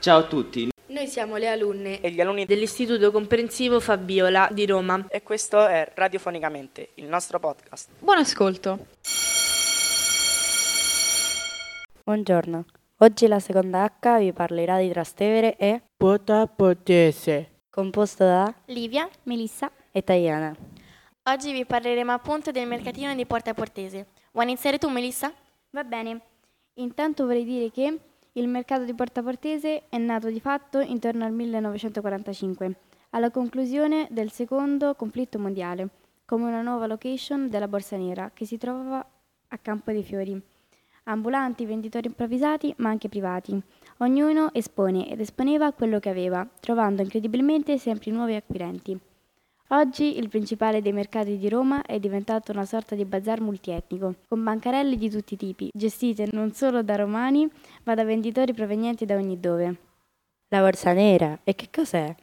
Ciao 0.00 0.18
a 0.18 0.22
tutti, 0.24 0.68
Noi 0.86 1.06
siamo 1.06 1.36
le 1.36 1.48
alunne 1.48 2.00
e 2.00 2.10
gli 2.10 2.20
alunni 2.20 2.44
dell'Istituto 2.44 3.12
Comprensivo 3.12 3.78
Fabiola 3.78 4.48
di 4.50 4.66
Roma. 4.66 5.06
e 5.08 5.22
questo 5.22 5.64
è 5.66 5.92
Radiofonicamente, 5.94 6.90
il 6.94 7.06
nostro 7.06 7.38
podcast. 7.38 7.90
Buon 8.00 8.18
ascolto. 8.18 8.86
Buongiorno, 12.02 12.64
oggi 12.98 13.26
la 13.28 13.38
seconda 13.38 13.84
H 13.84 14.18
vi 14.18 14.32
parlerà 14.32 14.78
di 14.80 14.88
Trastevere 14.90 15.56
e 15.56 15.82
Potapotese. 15.96 17.55
Composto 17.76 18.24
da 18.24 18.54
Livia, 18.68 19.06
Melissa. 19.24 19.70
e 19.92 20.02
Taiana. 20.02 20.56
Oggi 21.24 21.52
vi 21.52 21.66
parleremo 21.66 22.10
appunto 22.10 22.50
del 22.50 22.66
mercatino 22.66 23.14
di 23.14 23.26
Porta 23.26 23.52
Portese. 23.52 24.06
Vuoi 24.32 24.46
iniziare 24.46 24.78
tu, 24.78 24.88
Melissa? 24.88 25.30
Va 25.72 25.84
bene. 25.84 26.20
Intanto 26.76 27.26
vorrei 27.26 27.44
dire 27.44 27.70
che 27.70 28.00
il 28.32 28.48
mercato 28.48 28.84
di 28.84 28.94
Porta 28.94 29.22
Portese 29.22 29.88
è 29.90 29.98
nato 29.98 30.30
di 30.30 30.40
fatto 30.40 30.80
intorno 30.80 31.26
al 31.26 31.32
1945, 31.32 32.76
alla 33.10 33.30
conclusione 33.30 34.08
del 34.10 34.30
secondo 34.30 34.94
conflitto 34.94 35.38
mondiale, 35.38 35.88
come 36.24 36.44
una 36.44 36.62
nuova 36.62 36.86
location 36.86 37.50
della 37.50 37.68
Borsa 37.68 37.98
Nera 37.98 38.30
che 38.32 38.46
si 38.46 38.56
trovava 38.56 39.06
a 39.48 39.58
Campo 39.58 39.92
dei 39.92 40.02
Fiori. 40.02 40.40
Ambulanti, 41.04 41.66
venditori 41.66 42.06
improvvisati, 42.06 42.72
ma 42.78 42.88
anche 42.88 43.10
privati. 43.10 43.62
Ognuno 43.98 44.50
espone 44.52 45.08
ed 45.08 45.20
esponeva 45.20 45.72
quello 45.72 45.98
che 46.00 46.10
aveva, 46.10 46.46
trovando 46.60 47.00
incredibilmente 47.00 47.78
sempre 47.78 48.10
nuovi 48.10 48.34
acquirenti. 48.34 48.98
Oggi 49.68 50.18
il 50.18 50.28
principale 50.28 50.82
dei 50.82 50.92
mercati 50.92 51.38
di 51.38 51.48
Roma 51.48 51.82
è 51.82 51.98
diventato 51.98 52.52
una 52.52 52.66
sorta 52.66 52.94
di 52.94 53.06
bazar 53.06 53.40
multietnico, 53.40 54.16
con 54.28 54.44
bancarelle 54.44 54.96
di 54.96 55.08
tutti 55.08 55.34
i 55.34 55.36
tipi, 55.38 55.70
gestite 55.72 56.28
non 56.32 56.52
solo 56.52 56.82
da 56.82 56.96
romani, 56.96 57.50
ma 57.84 57.94
da 57.94 58.04
venditori 58.04 58.52
provenienti 58.52 59.06
da 59.06 59.16
ogni 59.16 59.40
dove. 59.40 59.76
La 60.48 60.60
Borsa 60.60 60.92
Nera, 60.92 61.40
e 61.42 61.54
che 61.54 61.68
cos'è? 61.72 62.14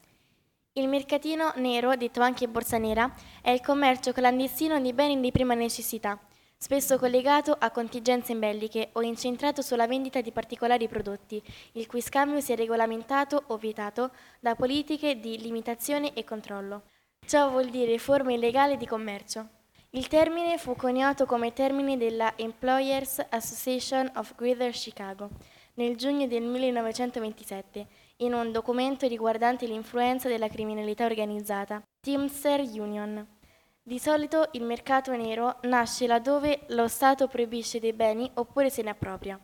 Il 0.74 0.88
mercatino 0.88 1.52
nero, 1.58 1.96
detto 1.96 2.22
anche 2.22 2.48
borsa 2.48 2.78
nera, 2.78 3.12
è 3.42 3.50
il 3.50 3.62
commercio 3.62 4.12
clandestino 4.12 4.80
di 4.80 4.94
beni 4.94 5.20
di 5.20 5.32
prima 5.32 5.54
necessità, 5.54 6.20
spesso 6.64 6.98
collegato 6.98 7.54
a 7.60 7.72
contingenze 7.72 8.34
belliche 8.36 8.92
o 8.94 9.02
incentrato 9.02 9.62
sulla 9.62 9.86
vendita 9.86 10.22
di 10.22 10.32
particolari 10.32 10.88
prodotti, 10.88 11.44
il 11.74 11.88
cui 11.88 12.00
scambio 12.00 12.40
sia 12.40 12.56
regolamentato 12.56 13.44
o 13.48 13.58
vietato 13.58 14.12
da 14.40 14.56
politiche 14.56 15.20
di 15.20 15.42
limitazione 15.42 16.14
e 16.14 16.24
controllo. 16.24 16.84
Ciò 17.28 17.50
vuol 17.50 17.68
dire 17.68 17.98
forme 17.98 18.36
illegali 18.36 18.78
di 18.78 18.86
commercio. 18.86 19.46
Il 19.90 20.08
termine 20.08 20.58
fu 20.58 20.74
coniato 20.78 21.26
come 21.26 21.52
termine 21.52 21.98
della 21.98 22.32
Employers 22.38 23.26
Association 23.28 24.10
of 24.16 24.34
Greater 24.38 24.72
Chicago 24.72 25.32
nel 25.74 25.98
giugno 25.98 26.28
del 26.28 26.44
1927 26.44 27.88
in 28.18 28.34
un 28.34 28.54
documento 28.54 29.06
riguardante 29.06 29.66
l'influenza 29.66 30.30
della 30.30 30.48
criminalità 30.48 31.04
organizzata, 31.04 31.84
Teamster 32.00 32.62
Union. 32.62 33.42
Di 33.86 34.00
solito 34.00 34.48
il 34.54 34.64
mercato 34.64 35.14
nero 35.14 35.58
nasce 35.64 36.08
laddove 36.08 36.62
lo 36.68 36.88
Stato 36.88 37.28
proibisce 37.28 37.82
dei 37.82 37.92
beni 37.92 38.32
oppure 38.36 38.70
se 38.70 38.82
ne 38.82 38.92
appropria. 38.92 39.38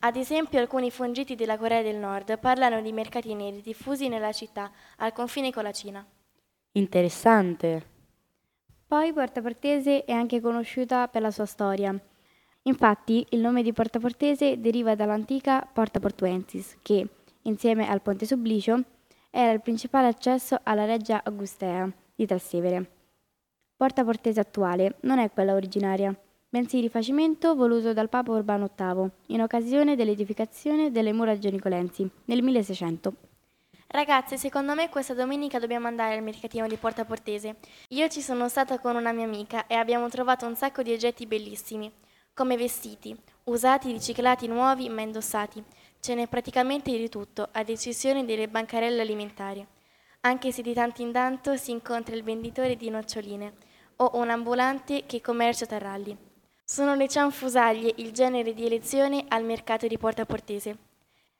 Ad 0.00 0.14
esempio 0.14 0.60
alcuni 0.60 0.90
fungiti 0.90 1.34
della 1.34 1.56
Corea 1.56 1.80
del 1.80 1.96
Nord 1.96 2.38
parlano 2.38 2.82
di 2.82 2.92
mercati 2.92 3.32
neri 3.32 3.62
diffusi 3.62 4.08
nella 4.08 4.30
città, 4.32 4.70
al 4.98 5.14
confine 5.14 5.50
con 5.50 5.62
la 5.62 5.72
Cina. 5.72 6.06
Interessante. 6.72 7.96
Poi 8.86 9.10
Porta 9.14 9.40
Portese 9.40 10.04
è 10.04 10.12
anche 10.12 10.42
conosciuta 10.42 11.08
per 11.08 11.22
la 11.22 11.30
sua 11.30 11.46
storia. 11.46 11.98
Infatti, 12.64 13.24
il 13.30 13.40
nome 13.40 13.62
di 13.62 13.72
Porta 13.72 13.98
Portese 13.98 14.60
deriva 14.60 14.96
dall'antica 14.96 15.66
Porta 15.66 15.98
Portuensis, 15.98 16.76
che, 16.82 17.08
insieme 17.42 17.88
al 17.88 18.02
Ponte 18.02 18.26
Sublicio, 18.26 18.82
era 19.30 19.52
il 19.52 19.62
principale 19.62 20.08
accesso 20.08 20.60
alla 20.62 20.84
Reggia 20.84 21.22
Augustea 21.24 21.90
di 22.14 22.26
Trastevere. 22.26 22.97
Porta 23.78 24.02
Portese 24.02 24.40
attuale 24.40 24.96
non 25.02 25.20
è 25.20 25.30
quella 25.30 25.54
originaria, 25.54 26.12
bensì 26.48 26.78
il 26.78 26.82
rifacimento 26.82 27.54
voluto 27.54 27.92
dal 27.92 28.08
Papa 28.08 28.32
Urbano 28.32 28.68
VIII 28.76 29.08
in 29.26 29.40
occasione 29.40 29.94
dell'edificazione 29.94 30.90
delle 30.90 31.12
mura 31.12 31.38
genicolensi 31.38 32.10
nel 32.24 32.42
1600. 32.42 33.12
Ragazze, 33.86 34.36
secondo 34.36 34.74
me 34.74 34.88
questa 34.88 35.14
domenica 35.14 35.60
dobbiamo 35.60 35.86
andare 35.86 36.16
al 36.16 36.24
mercatino 36.24 36.66
di 36.66 36.74
Porta 36.74 37.04
Portese. 37.04 37.58
Io 37.90 38.08
ci 38.08 38.20
sono 38.20 38.48
stata 38.48 38.80
con 38.80 38.96
una 38.96 39.12
mia 39.12 39.26
amica 39.26 39.68
e 39.68 39.76
abbiamo 39.76 40.08
trovato 40.08 40.44
un 40.44 40.56
sacco 40.56 40.82
di 40.82 40.92
oggetti 40.92 41.26
bellissimi, 41.26 41.88
come 42.34 42.56
vestiti, 42.56 43.16
usati, 43.44 43.92
riciclati, 43.92 44.48
nuovi, 44.48 44.88
ma 44.88 45.02
indossati. 45.02 45.62
Ce 46.00 46.16
n'è 46.16 46.26
praticamente 46.26 46.90
di 46.90 47.08
tutto, 47.08 47.48
ad 47.52 47.68
eccezione 47.68 48.24
delle 48.24 48.48
bancarelle 48.48 49.02
alimentari. 49.02 49.64
Anche 50.22 50.50
se 50.50 50.62
di 50.62 50.74
tanto 50.74 51.00
in 51.00 51.12
tanto 51.12 51.56
si 51.56 51.70
incontra 51.70 52.16
il 52.16 52.24
venditore 52.24 52.74
di 52.74 52.90
noccioline 52.90 53.66
o 54.00 54.10
un 54.14 54.30
ambulante 54.30 55.04
che 55.06 55.20
commercia 55.20 55.66
taralli. 55.66 56.16
Sono 56.64 56.94
le 56.94 57.08
cianfusaglie 57.08 57.94
il 57.96 58.12
genere 58.12 58.52
di 58.52 58.66
elezione 58.66 59.24
al 59.28 59.44
mercato 59.44 59.86
di 59.86 59.98
Porta 59.98 60.26
Portese. 60.26 60.76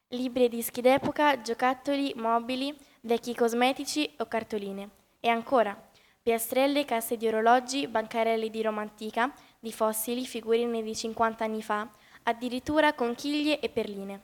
Libri 0.09 0.45
e 0.45 0.49
dischi 0.49 0.81
d'epoca, 0.81 1.41
giocattoli, 1.43 2.15
mobili, 2.17 2.75
vecchi 3.03 3.35
cosmetici 3.35 4.11
o 4.19 4.27
cartoline. 4.27 4.89
E 5.21 5.29
ancora, 5.29 5.77
piastrelle, 6.23 6.85
casse 6.85 7.17
di 7.17 7.29
orologi, 7.29 7.87
bancarelle 7.87 8.49
di 8.49 8.63
Roma 8.63 8.81
antica, 8.81 9.33
di 9.61 9.73
fossili, 9.73 10.25
figurine 10.27 10.83
di 10.83 10.97
50 10.97 11.45
anni 11.45 11.63
fa, 11.63 11.89
addirittura 12.25 12.95
conchiglie 12.95 13.61
e 13.61 13.69
perline. 13.69 14.23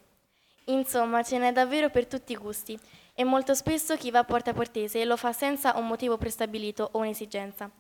Insomma, 0.67 1.23
ce 1.23 1.39
n'è 1.39 1.53
davvero 1.53 1.91
per 1.91 2.07
tutti 2.07 2.33
i 2.33 2.37
gusti 2.37 2.79
e 3.15 3.23
molto 3.23 3.55
spesso 3.55 3.97
chi 3.97 4.11
va 4.11 4.21
a 4.21 4.25
Porta 4.25 4.55
Portese 4.55 5.05
lo 5.05 5.17
fa 5.17 5.33
senza 5.33 5.77
un 5.77 5.87
motivo 5.87 6.17
prestabilito 6.17 6.89
o 6.93 6.99
un'esigenza. 6.99 7.71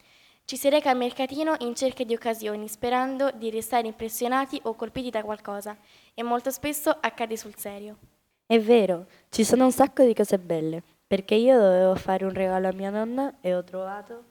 Ci 0.46 0.58
si 0.58 0.68
reca 0.68 0.90
al 0.90 0.98
mercatino 0.98 1.54
in 1.60 1.74
cerca 1.74 2.04
di 2.04 2.12
occasioni, 2.12 2.68
sperando 2.68 3.30
di 3.34 3.48
restare 3.48 3.86
impressionati 3.86 4.60
o 4.64 4.74
colpiti 4.74 5.08
da 5.08 5.22
qualcosa, 5.22 5.74
e 6.12 6.22
molto 6.22 6.50
spesso 6.50 6.90
accade 6.90 7.34
sul 7.38 7.56
serio. 7.56 7.96
È 8.44 8.60
vero, 8.60 9.06
ci 9.30 9.42
sono 9.42 9.64
un 9.64 9.72
sacco 9.72 10.04
di 10.04 10.12
cose 10.12 10.38
belle, 10.38 10.82
perché 11.06 11.34
io 11.34 11.58
dovevo 11.58 11.94
fare 11.94 12.26
un 12.26 12.34
regalo 12.34 12.68
a 12.68 12.74
mia 12.74 12.90
nonna 12.90 13.36
e 13.40 13.54
ho 13.54 13.64
trovato 13.64 14.24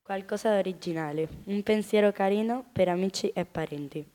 qualcosa 0.00 0.52
di 0.52 0.58
originale, 0.58 1.28
un 1.46 1.60
pensiero 1.64 2.12
carino 2.12 2.64
per 2.70 2.88
amici 2.88 3.28
e 3.30 3.44
parenti. 3.44 4.08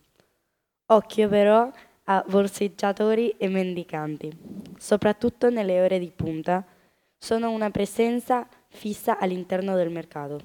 Occhio 0.85 1.27
però 1.27 1.69
a 2.05 2.23
borseggiatori 2.25 3.35
e 3.37 3.49
mendicanti, 3.49 4.31
soprattutto 4.77 5.49
nelle 5.49 5.81
ore 5.81 5.99
di 5.99 6.11
punta, 6.15 6.65
sono 7.17 7.51
una 7.51 7.69
presenza 7.69 8.47
fissa 8.69 9.17
all'interno 9.19 9.75
del 9.75 9.89
mercato, 9.89 10.39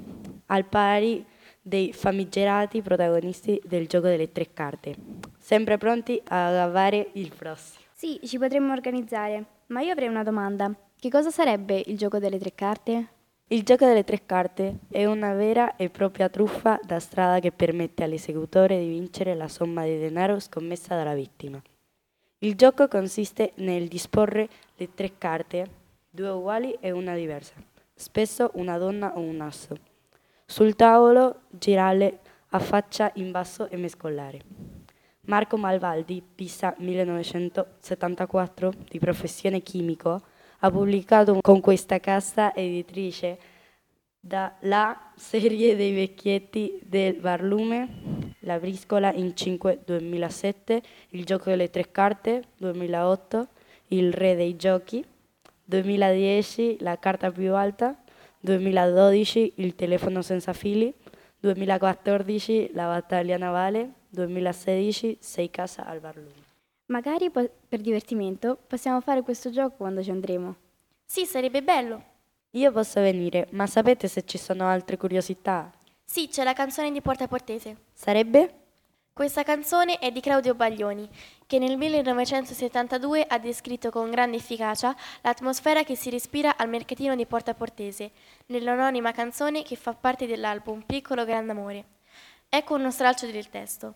al 0.49 0.65
pari 0.67 1.25
dei 1.61 1.93
famigerati 1.93 2.83
protagonisti 2.83 3.61
del 3.65 3.87
gioco 3.87 4.07
delle 4.07 4.33
tre 4.33 4.53
carte, 4.53 4.95
sempre 5.39 5.79
pronti 5.79 6.21
a 6.29 6.51
gavare 6.51 7.11
il 7.15 7.33
prossimo. 7.35 7.85
Sì, 7.95 8.21
ci 8.25 8.39
potremmo 8.39 8.73
organizzare, 8.73 9.45
ma 9.67 9.81
io 9.81 9.93
avrei 9.93 10.09
una 10.09 10.23
domanda. 10.23 10.73
Che 10.99 11.11
cosa 11.11 11.31
sarebbe 11.31 11.83
il 11.87 11.97
gioco 11.97 12.19
delle 12.19 12.39
tre 12.39 12.55
carte? 12.55 13.09
Il 13.49 13.63
gioco 13.63 13.87
delle 13.87 14.05
tre 14.05 14.27
carte 14.27 14.81
è 14.91 15.05
una 15.07 15.33
vera 15.33 15.77
e 15.77 15.89
propria 15.89 16.29
truffa 16.29 16.79
da 16.85 17.01
strada 17.01 17.41
che 17.41 17.51
permette 17.51 18.05
all'esecutore 18.05 18.79
di 18.79 18.89
vincere 18.89 19.35
la 19.35 19.49
somma 19.49 19.85
di 19.85 19.99
denaro 19.99 20.39
scommessa 20.39 20.95
dalla 20.95 21.15
vittima. 21.15 21.61
Il 22.41 22.55
gioco 22.57 22.89
consiste 22.89 23.53
nel 23.57 23.89
disporre 23.89 24.49
le 24.77 24.95
tre 24.95 25.13
carte, 25.19 25.67
due 26.11 26.29
uguali 26.29 26.77
e 26.81 26.91
una 26.91 27.15
diversa, 27.15 27.55
spesso 27.95 28.51
una 28.55 28.79
donna 28.79 29.17
o 29.17 29.21
un 29.21 29.41
asso. 29.41 29.77
Sul 30.51 30.75
tavolo 30.77 31.43
girarle 31.51 32.21
a 32.49 32.59
faccia 32.59 33.13
in 33.17 33.31
basso 33.31 33.69
e 33.69 33.77
mescolare. 33.77 34.41
Marco 35.27 35.59
Malvaldi, 35.59 36.23
Pisa 36.35 36.75
1974, 36.79 38.73
di 38.89 38.99
professione 38.99 39.61
chimico, 39.61 40.23
ha 40.61 40.71
pubblicato 40.71 41.39
con 41.43 41.61
questa 41.61 42.01
casa 42.01 42.55
editrice 42.55 43.39
la 44.61 45.13
serie 45.17 45.77
dei 45.77 45.93
vecchietti 45.93 46.81
del 46.83 47.21
Barlume, 47.21 48.33
La 48.41 48.59
briscola 48.59 49.13
in 49.13 49.37
5 49.37 49.83
2007, 49.85 50.83
Il 51.11 51.27
gioco 51.27 51.51
delle 51.51 51.69
tre 51.69 51.91
carte 51.91 52.45
2008, 52.57 53.49
Il 53.89 54.15
re 54.15 54.35
dei 54.35 54.57
giochi 54.57 55.05
2010, 55.65 56.79
La 56.81 56.99
carta 56.99 57.31
più 57.31 57.55
alta 57.55 57.95
2012, 58.41 59.55
Il 59.57 59.75
telefono 59.75 60.23
senza 60.23 60.53
fili 60.53 60.93
2014, 61.41 62.71
La 62.73 62.87
battaglia 62.87 63.37
navale 63.37 63.93
2016, 64.09 65.19
Sei 65.21 65.51
casa 65.51 65.85
al 65.87 66.01
Barlume. 66.01 66.47
Magari 66.87 67.31
po- 67.31 67.51
per 67.69 67.81
divertimento 67.81 68.59
possiamo 68.67 69.01
fare 69.01 69.23
questo 69.23 69.51
gioco 69.51 69.77
quando 69.77 70.03
ci 70.03 70.11
andremo. 70.11 70.55
Sì, 71.05 71.27
sarebbe 71.27 71.63
bello. 71.63 72.03
Io 72.53 72.73
posso 72.73 73.01
venire, 73.01 73.47
ma 73.51 73.67
sapete 73.67 74.09
se 74.09 74.25
ci 74.25 74.39
sono 74.39 74.67
altre 74.67 74.97
curiosità? 74.97 75.71
Sì, 76.05 76.29
c'è 76.29 76.45
la 76.45 76.55
canzone 76.55 76.91
di 76.91 77.03
Porta 77.03 77.29
Portese. 77.29 77.77
Sarebbe? 77.93 78.68
Questa 79.19 79.43
canzone 79.43 79.99
è 79.99 80.13
di 80.13 80.21
Claudio 80.21 80.55
Baglioni, 80.55 81.09
che 81.45 81.59
nel 81.59 81.77
1972 81.77 83.25
ha 83.27 83.41
descritto 83.41 83.91
con 83.91 84.11
grande 84.11 84.37
efficacia 84.37 84.95
l'atmosfera 85.23 85.83
che 85.83 85.97
si 85.97 86.09
respira 86.09 86.57
al 86.57 86.69
mercatino 86.69 87.17
di 87.17 87.27
Porta 87.27 87.53
Portese, 87.53 88.13
nell'anonima 88.47 89.11
canzone 89.11 89.65
che 89.65 89.75
fa 89.75 89.93
parte 89.93 90.29
dell'album 90.29 90.83
Piccolo 90.83 91.25
Grande 91.25 91.51
Amore. 91.51 91.85
Ecco 92.49 92.77
uno 92.77 92.93
stralcio 92.93 93.27
del 93.27 93.49
testo. 93.49 93.95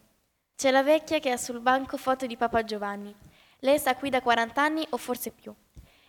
C'è 0.57 0.73
la 0.73 0.83
vecchia 0.83 1.21
che 1.21 1.31
ha 1.31 1.37
sul 1.37 1.61
banco 1.61 1.97
foto 1.97 2.27
di 2.27 2.37
Papa 2.37 2.65
Giovanni. 2.65 3.15
Lei 3.61 3.79
sta 3.79 3.95
qui 3.95 4.11
da 4.11 4.21
40 4.21 4.61
anni 4.61 4.85
o 4.91 4.97
forse 4.97 5.31
più. 5.31 5.55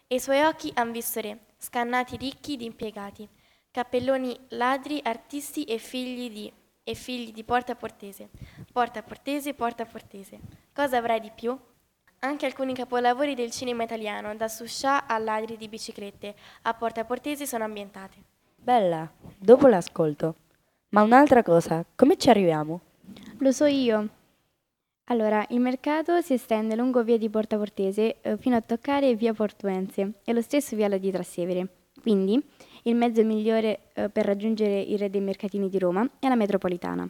E 0.08 0.16
i 0.16 0.20
suoi 0.20 0.42
occhi 0.42 0.72
han 0.74 0.92
visto 0.92 1.22
re, 1.22 1.38
scannati 1.60 2.18
ricchi 2.18 2.58
di 2.58 2.66
impiegati, 2.66 3.30
cappelloni 3.70 4.36
ladri, 4.50 5.00
artisti 5.04 5.66
e 5.66 5.78
figli 5.78 6.32
di 6.32 6.54
e 6.84 6.94
figli 6.96 7.32
di 7.32 7.44
Porta 7.44 7.76
Portese. 7.76 8.30
Porta 8.72 9.02
Portese, 9.02 9.54
Porta 9.54 9.86
Portese. 9.86 10.40
Cosa 10.74 10.98
avrai 10.98 11.20
di 11.20 11.32
più? 11.34 11.58
Anche 12.20 12.46
alcuni 12.46 12.74
capolavori 12.74 13.36
del 13.36 13.52
cinema 13.52 13.84
italiano, 13.84 14.36
da 14.36 14.48
Suscià 14.48 15.06
a 15.06 15.18
Ladri 15.18 15.58
di 15.58 15.68
biciclette, 15.68 16.36
a 16.64 16.74
Porta 16.74 17.04
Portese 17.04 17.46
sono 17.46 17.64
ambientate. 17.64 18.16
Bella, 18.56 19.12
dopo 19.38 19.68
l'ascolto. 19.68 20.36
Ma 20.90 21.02
un'altra 21.02 21.44
cosa, 21.44 21.86
come 21.96 22.18
ci 22.18 22.30
arriviamo? 22.30 22.80
Lo 23.40 23.52
so 23.52 23.66
io. 23.66 24.10
Allora, 25.08 25.46
il 25.50 25.60
mercato 25.60 26.22
si 26.22 26.34
estende 26.34 26.76
lungo 26.76 27.04
via 27.04 27.18
di 27.18 27.30
Porta 27.30 27.58
Portese 27.58 28.22
eh, 28.22 28.38
fino 28.38 28.56
a 28.56 28.62
toccare 28.62 29.16
via 29.16 29.34
Portuense 29.34 30.14
e 30.24 30.32
lo 30.32 30.42
stesso 30.42 30.78
viale 30.78 30.98
di 30.98 31.12
Trastevere. 31.12 31.68
Quindi, 32.02 32.42
il 32.84 32.96
mezzo 32.96 33.24
migliore 33.24 33.92
eh, 33.94 34.10
per 34.10 34.26
raggiungere 34.26 34.82
il 34.82 34.98
re 34.98 35.10
dei 35.10 35.22
mercatini 35.22 35.70
di 35.70 35.80
Roma 35.80 36.08
è 36.20 36.28
la 36.28 36.36
metropolitana. 36.36 37.10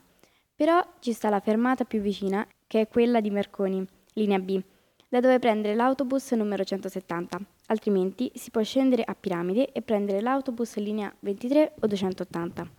Però 0.56 0.84
ci 1.00 1.14
sta 1.14 1.30
la 1.30 1.40
fermata 1.40 1.84
più 1.84 2.00
vicina, 2.00 2.48
che 2.68 2.82
è 2.82 2.88
quella 2.88 3.22
di 3.22 3.32
Merconi, 3.32 3.86
linea 4.14 4.40
B, 4.40 4.62
da 5.10 5.20
dove 5.20 5.40
prendere 5.40 5.74
l'autobus 5.74 6.32
numero 6.34 6.64
170. 6.64 7.40
Altrimenti 7.68 8.32
si 8.36 8.52
può 8.52 8.62
scendere 8.62 9.04
a 9.04 9.16
Piramide 9.16 9.72
e 9.72 9.82
prendere 9.82 10.22
l'autobus 10.22 10.76
linea 10.76 11.14
23 11.20 11.74
o 11.80 11.88
280. 11.88 12.70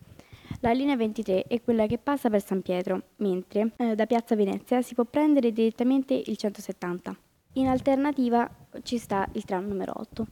La 0.61 0.71
linea 0.71 0.95
23 0.95 1.43
è 1.47 1.61
quella 1.61 1.85
che 1.85 1.97
passa 1.97 2.29
per 2.29 2.41
San 2.41 2.61
Pietro, 2.61 3.01
mentre 3.17 3.73
eh, 3.75 3.95
da 3.95 4.05
Piazza 4.05 4.35
Venezia 4.35 4.81
si 4.81 4.93
può 4.93 5.03
prendere 5.03 5.51
direttamente 5.51 6.13
il 6.13 6.37
170. 6.37 7.15
In 7.53 7.67
alternativa 7.67 8.49
ci 8.83 8.97
sta 8.97 9.27
il 9.33 9.43
tram 9.43 9.67
numero 9.67 9.93
8. 9.95 10.25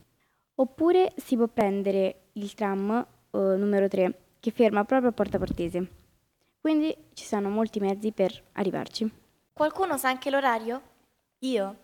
Oppure 0.56 1.12
si 1.18 1.36
può 1.36 1.48
prendere 1.48 2.23
il 2.34 2.54
tram 2.54 3.06
eh, 3.32 3.38
numero 3.38 3.88
3 3.88 4.20
che 4.40 4.52
ferma 4.52 4.84
proprio 4.84 5.10
a 5.10 5.14
Porta 5.14 5.38
Portese. 5.38 5.88
Quindi 6.60 6.96
ci 7.14 7.26
sono 7.26 7.50
molti 7.50 7.80
mezzi 7.80 8.12
per 8.12 8.42
arrivarci. 8.54 9.12
Qualcuno 9.54 9.98
sa 9.98 10.10
anche 10.10 10.30
l'orario? 10.30 10.82
Io? 11.40 11.78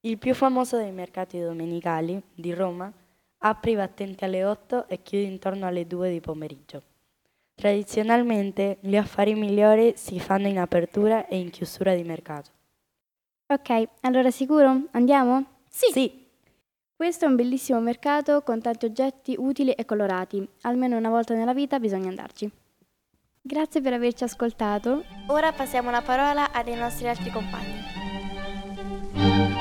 Il 0.00 0.18
più 0.18 0.34
famoso 0.34 0.76
dei 0.76 0.92
mercati 0.92 1.40
domenicali 1.40 2.20
di 2.32 2.54
Roma 2.54 2.92
apre 3.38 3.70
i 3.72 3.76
battenti 3.76 4.24
alle 4.24 4.44
8 4.44 4.88
e 4.88 5.02
chiude 5.02 5.24
intorno 5.24 5.66
alle 5.66 5.86
2 5.86 6.10
di 6.10 6.20
pomeriggio. 6.20 6.82
Tradizionalmente 7.54 8.78
gli 8.80 8.96
affari 8.96 9.34
migliori 9.34 9.94
si 9.96 10.20
fanno 10.20 10.46
in 10.46 10.58
apertura 10.58 11.26
e 11.26 11.38
in 11.38 11.50
chiusura 11.50 11.94
di 11.94 12.04
mercato. 12.04 12.50
Ok, 13.48 13.88
allora 14.02 14.30
sicuro? 14.30 14.84
Andiamo? 14.92 15.44
Sì. 15.68 15.90
Sì, 15.90 16.27
Questo 16.98 17.26
è 17.26 17.28
un 17.28 17.36
bellissimo 17.36 17.78
mercato 17.78 18.42
con 18.42 18.60
tanti 18.60 18.86
oggetti 18.86 19.36
utili 19.38 19.70
e 19.70 19.84
colorati. 19.84 20.44
Almeno 20.62 20.96
una 20.96 21.10
volta 21.10 21.32
nella 21.32 21.54
vita 21.54 21.78
bisogna 21.78 22.08
andarci. 22.08 22.50
Grazie 23.40 23.80
per 23.80 23.92
averci 23.92 24.24
ascoltato. 24.24 25.04
Ora 25.28 25.52
passiamo 25.52 25.92
la 25.92 26.02
parola 26.02 26.50
a 26.50 26.60
dei 26.64 26.74
nostri 26.74 27.06
altri 27.06 27.30
compagni. 27.30 29.57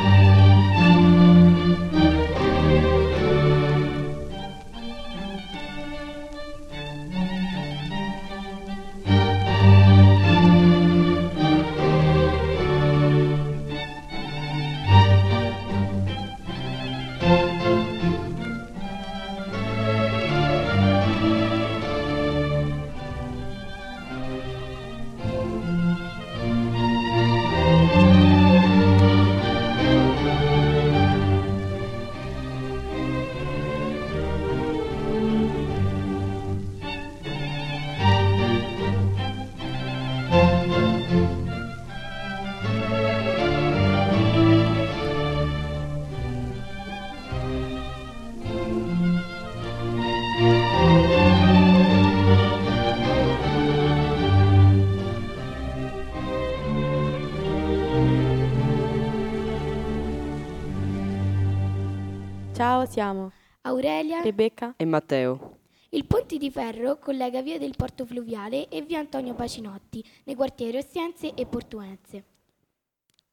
Ciao, 62.78 62.86
siamo 62.86 63.32
Aurelia, 63.62 64.22
Rebecca. 64.22 64.76
E 64.78 64.86
Matteo? 64.86 65.58
il 65.90 66.06
ponte 66.06 66.38
di 66.38 66.52
ferro 66.52 67.00
collega 67.00 67.42
via 67.42 67.58
del 67.58 67.74
Porto 67.76 68.06
Fluviale 68.06 68.70
e 68.70 68.84
via 68.84 69.00
Antonio 69.00 69.34
Pacinotti 69.34 70.06
nei 70.26 70.36
quartieri 70.36 70.78
Ostiense 70.78 71.34
e 71.34 71.48
Portuense. 71.48 72.24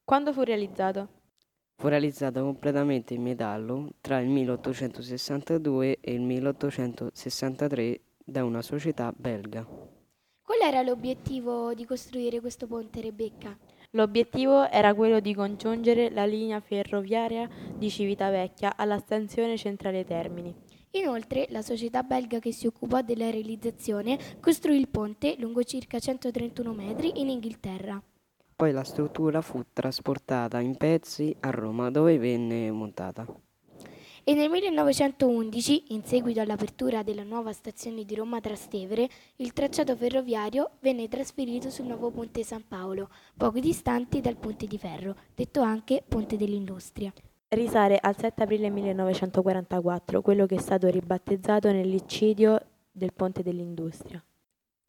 Quando 0.02 0.32
fu 0.32 0.44
realizzato? 0.44 1.08
Fu 1.76 1.88
realizzata 1.88 2.40
completamente 2.40 3.12
in 3.12 3.20
metallo 3.20 3.90
tra 4.00 4.18
il 4.18 4.30
1862 4.30 5.98
e 6.00 6.14
il 6.14 6.22
1863 6.22 8.00
da 8.24 8.44
una 8.44 8.62
società 8.62 9.12
belga. 9.14 9.68
Qual 10.40 10.60
era 10.62 10.80
l'obiettivo 10.80 11.74
di 11.74 11.84
costruire 11.84 12.40
questo 12.40 12.66
ponte, 12.66 13.02
Rebecca? 13.02 13.54
L'obiettivo 13.94 14.68
era 14.68 14.92
quello 14.92 15.20
di 15.20 15.32
congiungere 15.34 16.10
la 16.10 16.26
linea 16.26 16.58
ferroviaria 16.58 17.48
di 17.76 17.88
Civitavecchia 17.88 18.74
alla 18.76 18.98
stazione 18.98 19.56
centrale 19.56 20.04
Termini. 20.04 20.52
Inoltre, 20.92 21.46
la 21.50 21.62
società 21.62 22.02
belga 22.02 22.40
che 22.40 22.52
si 22.52 22.66
occupò 22.66 23.02
della 23.02 23.30
realizzazione 23.30 24.18
costruì 24.40 24.78
il 24.78 24.88
ponte 24.88 25.36
lungo 25.38 25.62
circa 25.62 26.00
131 26.00 26.72
metri 26.72 27.20
in 27.20 27.28
Inghilterra. 27.28 28.02
Poi 28.56 28.72
la 28.72 28.82
struttura 28.82 29.40
fu 29.40 29.62
trasportata 29.72 30.58
in 30.58 30.76
pezzi 30.76 31.34
a 31.40 31.50
Roma 31.50 31.90
dove 31.90 32.18
venne 32.18 32.72
montata. 32.72 33.24
E 34.26 34.32
nel 34.32 34.48
1911, 34.48 35.92
in 35.92 36.02
seguito 36.02 36.40
all'apertura 36.40 37.02
della 37.02 37.24
nuova 37.24 37.52
stazione 37.52 38.06
di 38.06 38.14
Roma 38.14 38.40
Trastevere, 38.40 39.06
il 39.36 39.52
tracciato 39.52 39.94
ferroviario 39.94 40.78
venne 40.80 41.08
trasferito 41.08 41.68
sul 41.68 41.84
nuovo 41.84 42.10
Ponte 42.10 42.42
San 42.42 42.64
Paolo, 42.66 43.10
poco 43.36 43.60
distante 43.60 44.22
dal 44.22 44.38
Ponte 44.38 44.66
di 44.66 44.78
Ferro, 44.78 45.14
detto 45.34 45.60
anche 45.60 46.02
Ponte 46.08 46.38
dell'Industria. 46.38 47.12
Risale 47.48 47.98
al 47.98 48.16
7 48.16 48.44
aprile 48.44 48.70
1944, 48.70 50.22
quello 50.22 50.46
che 50.46 50.54
è 50.54 50.58
stato 50.58 50.88
ribattezzato 50.88 51.70
nell'iccidio 51.70 52.58
del 52.90 53.12
Ponte 53.12 53.42
dell'Industria. 53.42 54.24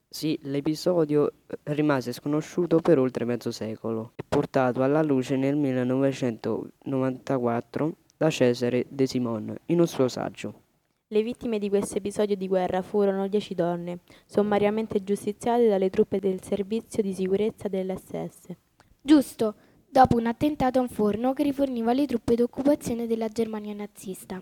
Sì, 0.08 0.40
l'episodio 0.44 1.30
rimase 1.64 2.14
sconosciuto 2.14 2.80
per 2.80 3.00
oltre 3.00 3.26
mezzo 3.26 3.52
secolo 3.52 4.14
e 4.16 4.24
portato 4.26 4.82
alla 4.82 5.04
luce 5.04 5.36
nel 5.36 5.58
1994 5.58 7.98
da 8.18 8.30
Cesare 8.30 8.86
De 8.90 9.06
Simon 9.08 9.56
in 9.68 9.80
un 9.80 9.88
suo 9.88 10.08
saggio. 10.08 10.62
Le 11.08 11.22
vittime 11.22 11.60
di 11.60 11.70
questo 11.70 11.98
episodio 11.98 12.36
di 12.36 12.48
guerra 12.48 12.82
furono 12.82 13.28
dieci 13.28 13.54
donne, 13.54 14.00
sommariamente 14.26 15.04
giustiziate 15.04 15.68
dalle 15.68 15.90
truppe 15.90 16.20
del 16.20 16.42
servizio 16.42 17.04
di 17.04 17.14
sicurezza 17.14 17.68
dell'SS. 17.68 18.56
Giusto, 19.02 19.56
dopo 19.88 20.18
un 20.18 20.26
attentato 20.26 20.80
a 20.80 20.82
un 20.82 20.90
forno 20.90 21.34
che 21.34 21.44
riforniva 21.44 21.94
le 21.94 22.08
truppe 22.08 22.36
d'occupazione 22.36 23.06
della 23.06 23.28
Germania 23.28 23.76
nazista. 23.76 24.42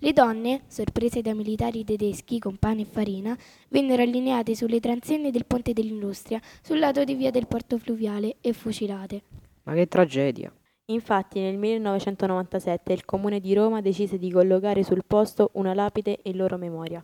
Le 0.00 0.12
donne, 0.12 0.64
sorprese 0.66 1.22
dai 1.22 1.34
militari 1.34 1.84
tedeschi 1.84 2.38
con 2.38 2.58
pane 2.58 2.82
e 2.82 2.84
farina, 2.84 3.36
vennero 3.70 4.02
allineate 4.02 4.54
sulle 4.54 4.80
transenne 4.80 5.30
del 5.30 5.46
ponte 5.46 5.72
dell'industria 5.72 6.40
sul 6.62 6.78
lato 6.78 7.02
di 7.04 7.14
via 7.14 7.30
del 7.30 7.46
porto 7.46 7.78
fluviale 7.78 8.36
e 8.40 8.52
fucilate. 8.52 9.22
Ma 9.62 9.72
che 9.72 9.86
tragedia! 9.86 10.52
Infatti 10.86 11.40
nel 11.40 11.56
1997 11.56 12.92
il 12.92 13.06
comune 13.06 13.40
di 13.40 13.54
Roma 13.54 13.80
decise 13.80 14.18
di 14.18 14.30
collocare 14.30 14.82
sul 14.82 15.02
posto 15.06 15.50
una 15.54 15.72
lapide 15.72 16.20
in 16.24 16.36
loro 16.36 16.58
memoria. 16.58 17.02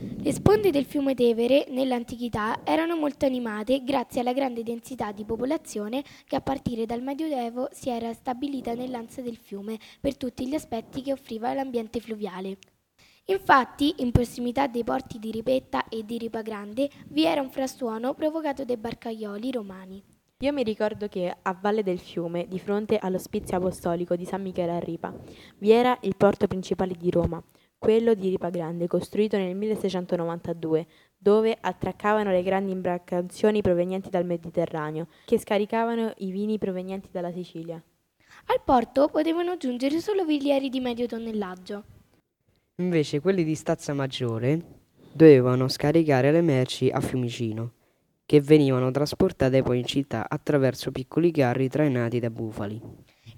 Le 0.00 0.32
sponde 0.32 0.70
del 0.70 0.86
fiume 0.86 1.14
Tevere 1.14 1.66
nell'antichità 1.68 2.60
erano 2.64 2.96
molto 2.96 3.26
animate 3.26 3.84
grazie 3.84 4.22
alla 4.22 4.32
grande 4.32 4.62
densità 4.62 5.12
di 5.12 5.26
popolazione 5.26 6.02
che 6.24 6.36
a 6.36 6.40
partire 6.40 6.86
dal 6.86 7.02
Medioevo 7.02 7.68
si 7.70 7.90
era 7.90 8.14
stabilita 8.14 8.72
nell'ansa 8.72 9.20
del 9.20 9.36
fiume 9.36 9.78
per 10.00 10.16
tutti 10.16 10.48
gli 10.48 10.54
aspetti 10.54 11.02
che 11.02 11.12
offriva 11.12 11.52
l'ambiente 11.52 12.00
fluviale. 12.00 12.56
Infatti, 13.26 13.96
in 13.98 14.10
prossimità 14.10 14.66
dei 14.66 14.84
porti 14.84 15.18
di 15.18 15.30
Ripetta 15.30 15.86
e 15.88 16.02
di 16.04 16.16
Ripa 16.16 16.40
Grande 16.40 16.88
vi 17.08 17.26
era 17.26 17.42
un 17.42 17.50
frastuono 17.50 18.14
provocato 18.14 18.64
dai 18.64 18.78
barcaioli 18.78 19.50
romani. 19.50 20.02
Io 20.42 20.52
mi 20.52 20.64
ricordo 20.64 21.06
che 21.06 21.32
a 21.40 21.52
Valle 21.60 21.84
del 21.84 22.00
Fiume, 22.00 22.48
di 22.48 22.58
fronte 22.58 22.98
all'ospizio 22.98 23.56
apostolico 23.56 24.16
di 24.16 24.24
San 24.24 24.42
Michele 24.42 24.72
a 24.72 24.80
Ripa, 24.80 25.14
vi 25.58 25.70
era 25.70 25.96
il 26.00 26.16
porto 26.16 26.48
principale 26.48 26.94
di 26.98 27.10
Roma, 27.10 27.40
quello 27.78 28.14
di 28.14 28.28
Ripa 28.28 28.50
Grande, 28.50 28.88
costruito 28.88 29.36
nel 29.36 29.54
1692, 29.54 30.86
dove 31.16 31.56
attraccavano 31.60 32.32
le 32.32 32.42
grandi 32.42 32.72
imbarcazioni 32.72 33.62
provenienti 33.62 34.10
dal 34.10 34.24
Mediterraneo, 34.24 35.06
che 35.26 35.38
scaricavano 35.38 36.12
i 36.16 36.32
vini 36.32 36.58
provenienti 36.58 37.10
dalla 37.12 37.30
Sicilia. 37.30 37.80
Al 38.46 38.60
porto 38.64 39.06
potevano 39.06 39.56
giungere 39.56 40.00
solo 40.00 40.24
velieri 40.24 40.70
di 40.70 40.80
medio 40.80 41.06
tonnellaggio. 41.06 41.84
Invece 42.80 43.20
quelli 43.20 43.44
di 43.44 43.54
Stazza 43.54 43.94
Maggiore 43.94 44.60
dovevano 45.12 45.68
scaricare 45.68 46.32
le 46.32 46.40
merci 46.40 46.88
a 46.88 47.00
Fiumicino, 47.00 47.74
che 48.24 48.40
venivano 48.40 48.90
trasportate 48.90 49.62
poi 49.62 49.78
in 49.80 49.84
città 49.84 50.26
attraverso 50.28 50.90
piccoli 50.90 51.30
carri 51.30 51.68
trainati 51.68 52.18
da 52.18 52.30
bufali. 52.30 52.80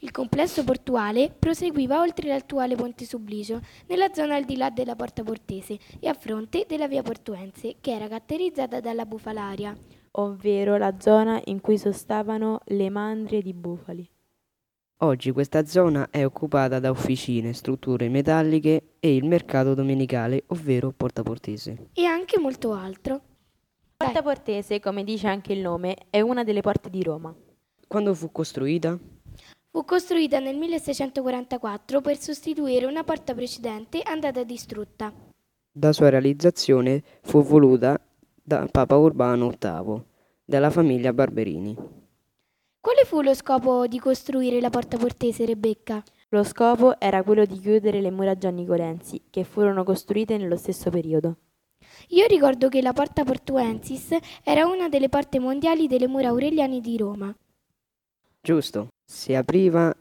Il 0.00 0.10
complesso 0.10 0.64
portuale 0.64 1.34
proseguiva 1.36 2.00
oltre 2.00 2.28
l'attuale 2.28 2.74
Ponte 2.74 3.04
Sublicio, 3.06 3.60
nella 3.86 4.12
zona 4.12 4.34
al 4.34 4.44
di 4.44 4.56
là 4.56 4.70
della 4.70 4.96
Porta 4.96 5.22
Portese 5.22 5.78
e 5.98 6.08
a 6.08 6.14
fronte 6.14 6.66
della 6.68 6.88
via 6.88 7.02
Portuense, 7.02 7.76
che 7.80 7.92
era 7.92 8.06
caratterizzata 8.06 8.80
dalla 8.80 9.06
bufalaria. 9.06 9.74
ovvero 10.16 10.76
la 10.76 10.94
zona 10.98 11.40
in 11.46 11.60
cui 11.60 11.78
sostavano 11.78 12.60
le 12.66 12.90
mandrie 12.90 13.42
di 13.42 13.52
bufali. 13.52 14.08
Oggi 14.98 15.32
questa 15.32 15.66
zona 15.66 16.08
è 16.10 16.24
occupata 16.24 16.78
da 16.78 16.90
officine, 16.90 17.52
strutture 17.52 18.08
metalliche 18.08 18.94
e 19.00 19.16
il 19.16 19.24
mercato 19.24 19.74
domenicale, 19.74 20.44
ovvero 20.48 20.92
Porta 20.92 21.22
Portese. 21.22 21.88
E 21.92 22.04
anche 22.04 22.38
molto 22.38 22.72
altro. 22.72 23.20
Porta 23.96 24.22
Portese, 24.22 24.80
come 24.80 25.04
dice 25.04 25.28
anche 25.28 25.52
il 25.52 25.60
nome, 25.60 25.96
è 26.10 26.20
una 26.20 26.42
delle 26.42 26.62
porte 26.62 26.90
di 26.90 27.02
Roma. 27.02 27.32
Quando 27.86 28.12
fu 28.12 28.32
costruita? 28.32 28.98
Fu 29.70 29.84
costruita 29.84 30.40
nel 30.40 30.56
1644 30.56 32.00
per 32.00 32.18
sostituire 32.18 32.86
una 32.86 33.04
porta 33.04 33.34
precedente 33.34 34.02
andata 34.02 34.42
distrutta. 34.42 35.12
Da 35.70 35.92
sua 35.92 36.08
realizzazione 36.08 37.02
fu 37.22 37.42
voluta 37.42 38.00
da 38.42 38.66
Papa 38.70 38.96
Urbano 38.96 39.52
VIII, 39.56 40.02
della 40.44 40.70
famiglia 40.70 41.12
Barberini. 41.12 41.76
Quale 42.80 43.04
fu 43.04 43.22
lo 43.22 43.32
scopo 43.32 43.86
di 43.86 43.98
costruire 43.98 44.60
la 44.60 44.70
porta 44.70 44.96
portese, 44.98 45.46
Rebecca? 45.46 46.02
Lo 46.30 46.42
scopo 46.42 46.98
era 47.00 47.22
quello 47.22 47.44
di 47.44 47.58
chiudere 47.58 48.00
le 48.00 48.10
mura 48.10 48.36
giannicolensi, 48.36 49.22
che 49.30 49.44
furono 49.44 49.84
costruite 49.84 50.36
nello 50.36 50.56
stesso 50.56 50.90
periodo. 50.90 51.36
Io 52.08 52.26
ricordo 52.26 52.68
che 52.68 52.82
la 52.82 52.92
porta 52.92 53.25
portuensis 53.25 54.16
era 54.42 54.66
una 54.66 54.88
delle 54.88 55.08
porte 55.08 55.38
mondiali 55.38 55.87
delle 55.87 56.06
mura 56.06 56.28
aureliane 56.28 56.80
di 56.80 56.96
Roma. 56.96 57.34
Giusto, 58.40 58.88
si 59.04 59.34
apriva 59.34 59.94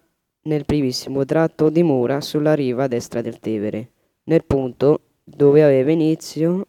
nel 0.43 0.65
primissimo 0.65 1.23
tratto 1.23 1.69
di 1.69 1.83
mura 1.83 2.19
sulla 2.19 2.53
riva 2.53 2.87
destra 2.87 3.21
del 3.21 3.39
Tevere, 3.39 3.91
nel 4.23 4.43
punto 4.43 4.99
dove 5.23 5.63
aveva 5.63 5.91
inizio 5.91 6.67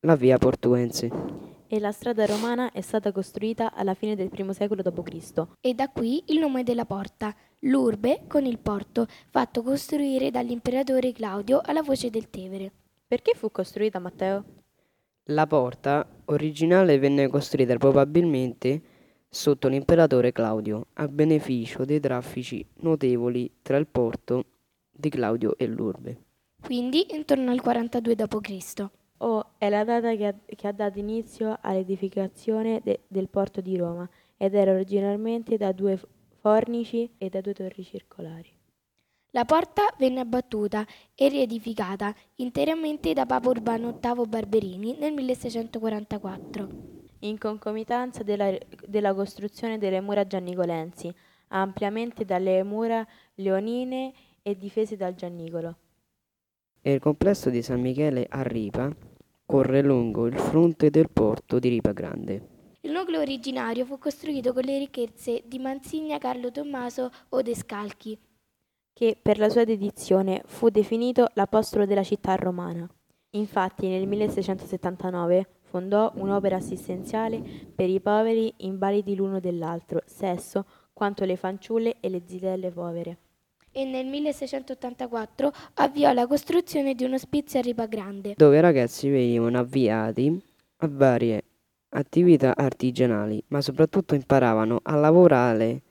la 0.00 0.16
via 0.16 0.38
portuense. 0.38 1.10
E 1.68 1.78
la 1.78 1.92
strada 1.92 2.26
romana 2.26 2.70
è 2.72 2.80
stata 2.80 3.12
costruita 3.12 3.72
alla 3.72 3.94
fine 3.94 4.14
del 4.14 4.30
I 4.30 4.52
secolo 4.52 4.82
d.C. 4.82 5.46
E 5.60 5.74
da 5.74 5.88
qui 5.88 6.22
il 6.26 6.38
nome 6.38 6.64
della 6.64 6.84
porta, 6.84 7.34
l'urbe 7.60 8.24
con 8.26 8.44
il 8.44 8.58
porto, 8.58 9.06
fatto 9.30 9.62
costruire 9.62 10.30
dall'imperatore 10.30 11.12
Claudio 11.12 11.60
alla 11.64 11.82
voce 11.82 12.10
del 12.10 12.28
Tevere. 12.28 12.72
Perché 13.06 13.32
fu 13.34 13.50
costruita, 13.50 13.98
Matteo? 14.00 14.44
La 15.26 15.46
porta 15.46 16.04
originale 16.26 16.98
venne 16.98 17.28
costruita 17.28 17.76
probabilmente 17.76 18.82
sotto 19.28 19.68
l'imperatore 19.68 20.32
Claudio 20.32 20.88
a 20.94 21.06
beneficio 21.06 21.84
dei 21.84 22.00
traffici 22.00 22.66
notevoli 22.80 23.48
tra 23.62 23.76
il 23.76 23.86
porto 23.86 24.44
di 24.90 25.08
Claudio 25.08 25.56
e 25.56 25.66
l'urbe. 25.66 26.18
Quindi 26.60 27.14
intorno 27.14 27.52
al 27.52 27.60
42 27.60 28.14
d.C. 28.16 28.88
O 29.18 29.50
è 29.58 29.68
la 29.68 29.84
data 29.84 30.12
che 30.16 30.26
ha, 30.26 30.34
che 30.44 30.66
ha 30.66 30.72
dato 30.72 30.98
inizio 30.98 31.56
all'edificazione 31.60 32.80
de- 32.82 33.02
del 33.06 33.28
porto 33.28 33.60
di 33.60 33.76
Roma 33.76 34.08
ed 34.36 34.54
era 34.54 34.72
originalmente 34.72 35.56
da 35.56 35.70
due 35.70 36.00
fornici 36.40 37.08
e 37.16 37.28
da 37.28 37.40
due 37.40 37.54
torri 37.54 37.84
circolari. 37.84 38.50
La 39.34 39.46
porta 39.46 39.94
venne 39.96 40.20
abbattuta 40.20 40.86
e 41.14 41.28
riedificata 41.28 42.14
interamente 42.34 43.14
da 43.14 43.24
Papa 43.24 43.48
Urbano 43.48 43.98
VIII 43.98 44.26
Barberini 44.26 44.94
nel 44.98 45.14
1644. 45.14 46.68
In 47.20 47.38
concomitanza 47.38 48.22
della, 48.22 48.54
della 48.86 49.14
costruzione 49.14 49.78
delle 49.78 50.02
mura 50.02 50.26
giannicolensi, 50.26 51.10
ampliamente 51.48 52.26
dalle 52.26 52.62
mura 52.62 53.06
leonine 53.36 54.12
e 54.42 54.54
difese 54.54 54.96
dal 54.96 55.14
Giannicolo. 55.14 55.76
E 56.82 56.92
il 56.92 57.00
complesso 57.00 57.48
di 57.48 57.62
San 57.62 57.80
Michele 57.80 58.26
a 58.28 58.42
Ripa 58.42 58.94
corre 59.46 59.80
lungo 59.80 60.26
il 60.26 60.38
fronte 60.38 60.90
del 60.90 61.08
porto 61.08 61.58
di 61.58 61.70
Ripa 61.70 61.92
Grande. 61.92 62.48
Il 62.82 62.90
nucleo 62.90 63.20
originario 63.22 63.86
fu 63.86 63.96
costruito 63.96 64.52
con 64.52 64.64
le 64.64 64.76
ricchezze 64.76 65.42
di 65.46 65.58
Mansigna 65.58 66.18
Carlo 66.18 66.50
Tommaso 66.50 67.10
Odescalchi, 67.30 68.18
che 68.92 69.16
per 69.20 69.38
la 69.38 69.48
sua 69.48 69.64
dedizione 69.64 70.42
fu 70.46 70.68
definito 70.68 71.28
l'apostolo 71.34 71.86
della 71.86 72.02
città 72.02 72.34
romana. 72.34 72.88
Infatti 73.30 73.88
nel 73.88 74.06
1679 74.06 75.46
fondò 75.62 76.12
un'opera 76.16 76.56
assistenziale 76.56 77.42
per 77.74 77.88
i 77.88 78.00
poveri 78.00 78.52
invalidi 78.58 79.14
l'uno 79.14 79.40
dell'altro, 79.40 80.02
sesso, 80.04 80.66
quanto 80.92 81.24
le 81.24 81.36
fanciulle 81.36 81.96
e 82.00 82.08
le 82.10 82.22
zitelle 82.26 82.70
povere. 82.70 83.18
e 83.74 83.84
nel 83.86 84.04
1684 84.06 85.50
avviò 85.74 86.12
la 86.12 86.26
costruzione 86.26 86.94
di 86.94 87.04
un 87.04 87.14
ospizio 87.14 87.58
a 87.58 87.62
Ripa 87.62 87.86
Grande. 87.86 88.34
dove 88.36 88.58
i 88.58 88.60
ragazzi 88.60 89.08
venivano 89.08 89.58
avviati 89.58 90.38
a 90.76 90.88
varie 90.90 91.42
attività 91.94 92.54
artigianali, 92.54 93.42
ma 93.48 93.62
soprattutto 93.62 94.14
imparavano 94.14 94.80
a 94.82 94.94
lavorare 94.96 95.82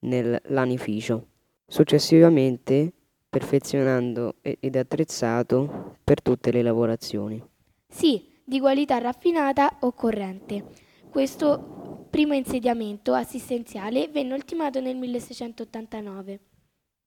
nell'anificio, 0.00 1.28
successivamente 1.70 2.92
perfezionando 3.30 4.34
ed 4.42 4.74
attrezzato 4.74 5.98
per 6.02 6.20
tutte 6.20 6.50
le 6.50 6.62
lavorazioni. 6.62 7.40
Sì, 7.88 8.28
di 8.44 8.58
qualità 8.58 8.98
raffinata 8.98 9.76
o 9.80 9.92
corrente. 9.92 10.64
Questo 11.08 12.06
primo 12.10 12.34
insediamento 12.34 13.14
assistenziale 13.14 14.08
venne 14.08 14.34
ultimato 14.34 14.80
nel 14.80 14.96
1689. 14.96 16.40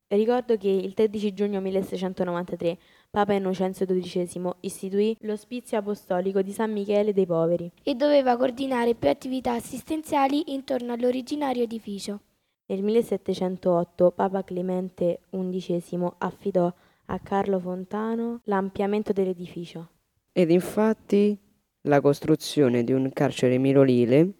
Ricordo 0.07 0.55
che 0.57 0.69
il 0.69 0.93
13 0.93 1.33
giugno 1.33 1.59
1693 1.59 2.77
Papa 3.09 3.33
Innocenzio 3.33 3.85
XII 3.85 4.51
istituì 4.61 5.17
l'ospizio 5.21 5.77
apostolico 5.77 6.41
di 6.41 6.51
San 6.51 6.71
Michele 6.71 7.13
dei 7.13 7.25
Poveri. 7.25 7.69
e 7.83 7.95
doveva 7.95 8.37
coordinare 8.37 8.95
più 8.95 9.09
attività 9.09 9.53
assistenziali 9.53 10.53
intorno 10.53 10.93
all'originario 10.93 11.63
edificio. 11.63 12.21
Nel 12.65 12.81
1708 12.81 14.11
Papa 14.11 14.43
Clemente 14.43 15.19
XI 15.29 16.07
affidò 16.19 16.73
a 17.07 17.19
Carlo 17.19 17.59
Fontano 17.59 18.39
l'ampliamento 18.45 19.11
dell'edificio. 19.11 19.89
Ed 20.31 20.49
infatti 20.49 21.37
la 21.81 21.99
costruzione 21.99 22.83
di 22.83 22.93
un 22.93 23.11
carcere 23.11 23.57
minorile 23.57 24.31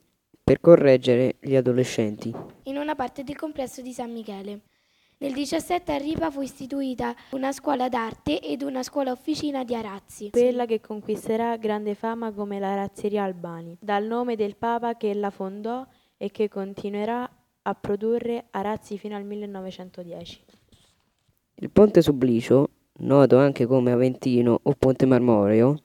per 0.41 0.61
correggere 0.61 1.35
gli 1.39 1.55
adolescenti. 1.55 2.33
in 2.63 2.77
una 2.77 2.95
parte 2.95 3.23
del 3.23 3.35
complesso 3.35 3.81
di 3.81 3.91
San 3.91 4.11
Michele. 4.11 4.61
Nel 5.17 5.33
17 5.33 5.91
a 5.93 5.97
Ripa 5.97 6.31
fu 6.31 6.41
istituita 6.41 7.15
una 7.31 7.51
scuola 7.51 7.87
d'arte 7.87 8.41
ed 8.41 8.61
una 8.61 8.83
scuola 8.83 9.11
officina 9.11 9.63
di 9.63 9.75
arazzi. 9.75 10.31
Quella 10.31 10.65
che 10.65 10.81
conquisterà 10.81 11.55
grande 11.57 11.93
fama 11.95 12.31
come 12.31 12.59
la 12.59 12.73
razzeria 12.75 13.23
Albani, 13.23 13.77
dal 13.79 14.05
nome 14.05 14.35
del 14.35 14.55
Papa 14.55 14.95
che 14.95 15.13
la 15.13 15.29
fondò 15.29 15.85
e 16.17 16.29
che 16.31 16.49
continuerà 16.49 17.29
a 17.63 17.75
produrre 17.75 18.45
arazzi 18.51 18.97
fino 18.97 19.15
al 19.15 19.23
1910. 19.23 20.41
Il 21.55 21.69
ponte 21.69 22.01
Sublicio, 22.01 22.69
noto 22.99 23.37
anche 23.37 23.65
come 23.65 23.91
Aventino 23.91 24.59
o 24.61 24.73
Ponte 24.73 25.05
Marmoreo, 25.05 25.77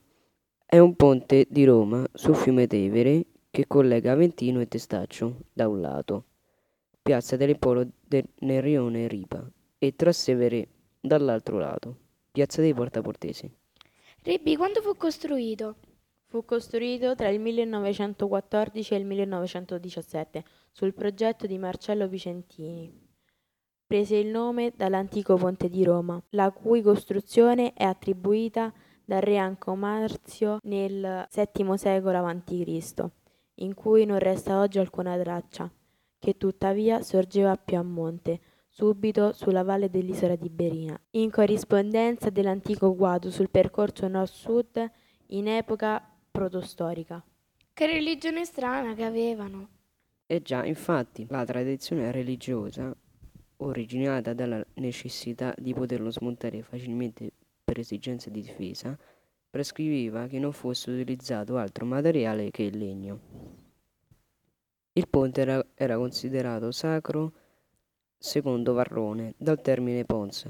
è 0.65 0.77
un 0.77 0.95
ponte 0.95 1.47
di 1.49 1.63
Roma 1.63 2.05
sul 2.13 2.35
fiume 2.35 2.67
Tevere 2.67 3.25
che 3.49 3.65
collega 3.65 4.11
Aventino 4.11 4.59
e 4.59 4.67
Testaccio 4.67 5.37
da 5.53 5.67
un 5.67 5.81
lato, 5.81 6.25
piazza 7.01 7.35
dell'impero 7.37 7.87
del, 8.05 8.25
nel 8.39 8.61
rione 8.61 9.07
Ripa 9.07 9.49
e 9.77 9.95
Trastevere 9.95 10.67
dall'altro 10.99 11.57
lato, 11.57 11.95
piazza 12.31 12.61
dei 12.61 12.73
Portaportesi. 12.73 13.49
Rebbi, 14.21 14.57
quando 14.57 14.81
fu 14.81 14.95
costruito? 14.95 15.77
Fu 16.31 16.45
costruito 16.45 17.15
tra 17.15 17.27
il 17.29 17.39
1914 17.39 18.93
e 18.93 18.97
il 18.97 19.05
1917 19.05 20.43
sul 20.71 20.93
progetto 20.93 21.47
di 21.47 21.57
Marcello 21.57 22.07
Vicentini. 22.07 22.93
Prese 23.83 24.17
il 24.17 24.27
nome 24.27 24.71
dall'antico 24.75 25.37
ponte 25.37 25.69
di 25.69 25.83
Roma, 25.83 26.21
la 26.29 26.51
cui 26.51 26.83
costruzione 26.83 27.73
è 27.73 27.83
attribuita 27.83 28.71
dal 29.03 29.21
re 29.21 29.37
Anco 29.37 29.73
Marzio 29.73 30.59
nel 30.65 31.27
VII 31.33 31.77
secolo 31.79 32.23
a.C., 32.23 33.05
in 33.55 33.73
cui 33.73 34.05
non 34.05 34.19
resta 34.19 34.59
oggi 34.59 34.77
alcuna 34.77 35.17
traccia, 35.17 35.67
che 36.19 36.37
tuttavia 36.37 37.01
sorgeva 37.01 37.55
più 37.55 37.75
a 37.75 37.81
monte, 37.81 38.39
subito 38.67 39.33
sulla 39.33 39.63
valle 39.63 39.89
dell'isola 39.89 40.35
di 40.35 40.51
Berina, 40.51 40.95
in 41.13 41.31
corrispondenza 41.31 42.29
dell'antico 42.29 42.95
guado 42.95 43.31
sul 43.31 43.49
percorso 43.49 44.07
nord-sud 44.07 44.91
in 45.31 45.47
epoca 45.47 46.03
protostorica. 46.31 47.23
Che 47.73 47.85
religione 47.85 48.45
strana 48.45 48.93
che 48.93 49.03
avevano. 49.03 49.69
E 50.25 50.41
già, 50.41 50.65
infatti, 50.65 51.25
la 51.29 51.43
tradizione 51.45 52.11
religiosa, 52.11 52.95
originata 53.57 54.33
dalla 54.33 54.63
necessità 54.75 55.53
di 55.57 55.73
poterlo 55.73 56.11
smontare 56.11 56.61
facilmente 56.61 57.31
per 57.63 57.79
esigenze 57.79 58.29
di 58.29 58.41
difesa, 58.41 58.97
prescriveva 59.49 60.27
che 60.27 60.39
non 60.39 60.53
fosse 60.53 60.91
utilizzato 60.91 61.57
altro 61.57 61.85
materiale 61.85 62.51
che 62.51 62.63
il 62.63 62.77
legno. 62.77 63.19
Il 64.93 65.07
ponte 65.07 65.41
era, 65.41 65.65
era 65.75 65.97
considerato 65.97 66.71
sacro 66.71 67.33
secondo 68.17 68.73
Varrone 68.73 69.33
dal 69.37 69.61
termine 69.61 70.03
pons, 70.03 70.47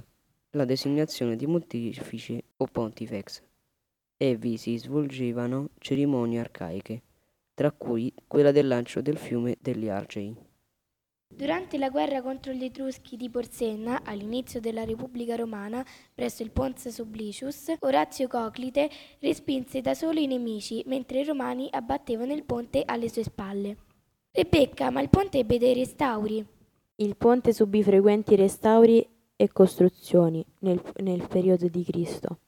la 0.51 0.65
designazione 0.65 1.35
di 1.35 1.45
pontifice 1.45 2.43
o 2.57 2.65
pontifex, 2.65 3.43
e 4.21 4.35
vi 4.35 4.57
si 4.57 4.77
svolgevano 4.77 5.69
cerimonie 5.79 6.41
arcaiche, 6.41 7.01
tra 7.53 7.71
cui 7.71 8.13
quella 8.27 8.51
del 8.51 8.67
lancio 8.67 9.01
del 9.01 9.15
fiume 9.15 9.55
degli 9.61 9.87
Argei. 9.87 10.35
Durante 11.25 11.77
la 11.77 11.89
guerra 11.89 12.21
contro 12.21 12.51
gli 12.51 12.65
Etruschi 12.65 13.15
di 13.15 13.29
Porsenna, 13.29 14.01
all'inizio 14.03 14.59
della 14.59 14.83
Repubblica 14.83 15.37
Romana, 15.37 15.85
presso 16.13 16.43
il 16.43 16.51
Pons 16.51 16.89
Sublicius, 16.89 17.75
Orazio 17.79 18.27
Coclite 18.27 18.89
respinse 19.19 19.79
da 19.79 19.93
solo 19.93 20.19
i 20.19 20.27
nemici, 20.27 20.83
mentre 20.87 21.21
i 21.21 21.25
romani 21.25 21.69
abbattevano 21.71 22.33
il 22.33 22.43
ponte 22.43 22.83
alle 22.85 23.09
sue 23.09 23.23
spalle. 23.23 23.77
Rebecca, 24.31 24.89
ma 24.89 24.99
il 24.99 25.09
ponte 25.09 25.37
ebbe 25.37 25.57
dei 25.57 25.75
restauri. 25.75 26.45
Il 26.95 27.15
ponte 27.15 27.53
subì 27.53 27.83
frequenti 27.83 28.35
restauri 28.35 29.07
e 29.37 29.49
costruzioni 29.53 30.45
nel, 30.59 30.81
nel 30.97 31.25
periodo 31.25 31.69
di 31.69 31.85
Cristo. 31.85 32.39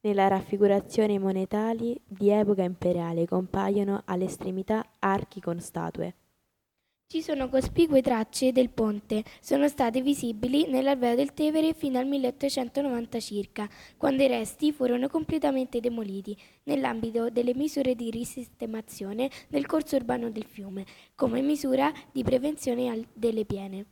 Nella 0.00 0.28
raffigurazione 0.28 1.18
monetali 1.18 2.00
di 2.06 2.30
epoca 2.30 2.62
imperiale 2.62 3.26
compaiono 3.26 4.02
all'estremità 4.04 4.84
archi 5.00 5.40
con 5.40 5.60
statue. 5.60 6.14
Ci 7.10 7.22
sono 7.22 7.48
cospicue 7.48 8.02
tracce 8.02 8.52
del 8.52 8.68
ponte, 8.68 9.24
sono 9.40 9.66
state 9.66 10.02
visibili 10.02 10.68
nell'alveo 10.68 11.16
del 11.16 11.32
Tevere 11.32 11.72
fino 11.72 11.98
al 11.98 12.06
1890 12.06 13.18
circa, 13.18 13.66
quando 13.96 14.22
i 14.22 14.28
resti 14.28 14.72
furono 14.72 15.08
completamente 15.08 15.80
demoliti 15.80 16.36
nell'ambito 16.64 17.30
delle 17.30 17.54
misure 17.54 17.94
di 17.94 18.10
risistemazione 18.10 19.30
del 19.48 19.64
corso 19.64 19.96
urbano 19.96 20.30
del 20.30 20.44
fiume, 20.44 20.84
come 21.14 21.40
misura 21.40 21.90
di 22.12 22.22
prevenzione 22.22 23.08
delle 23.14 23.46
piene. 23.46 23.86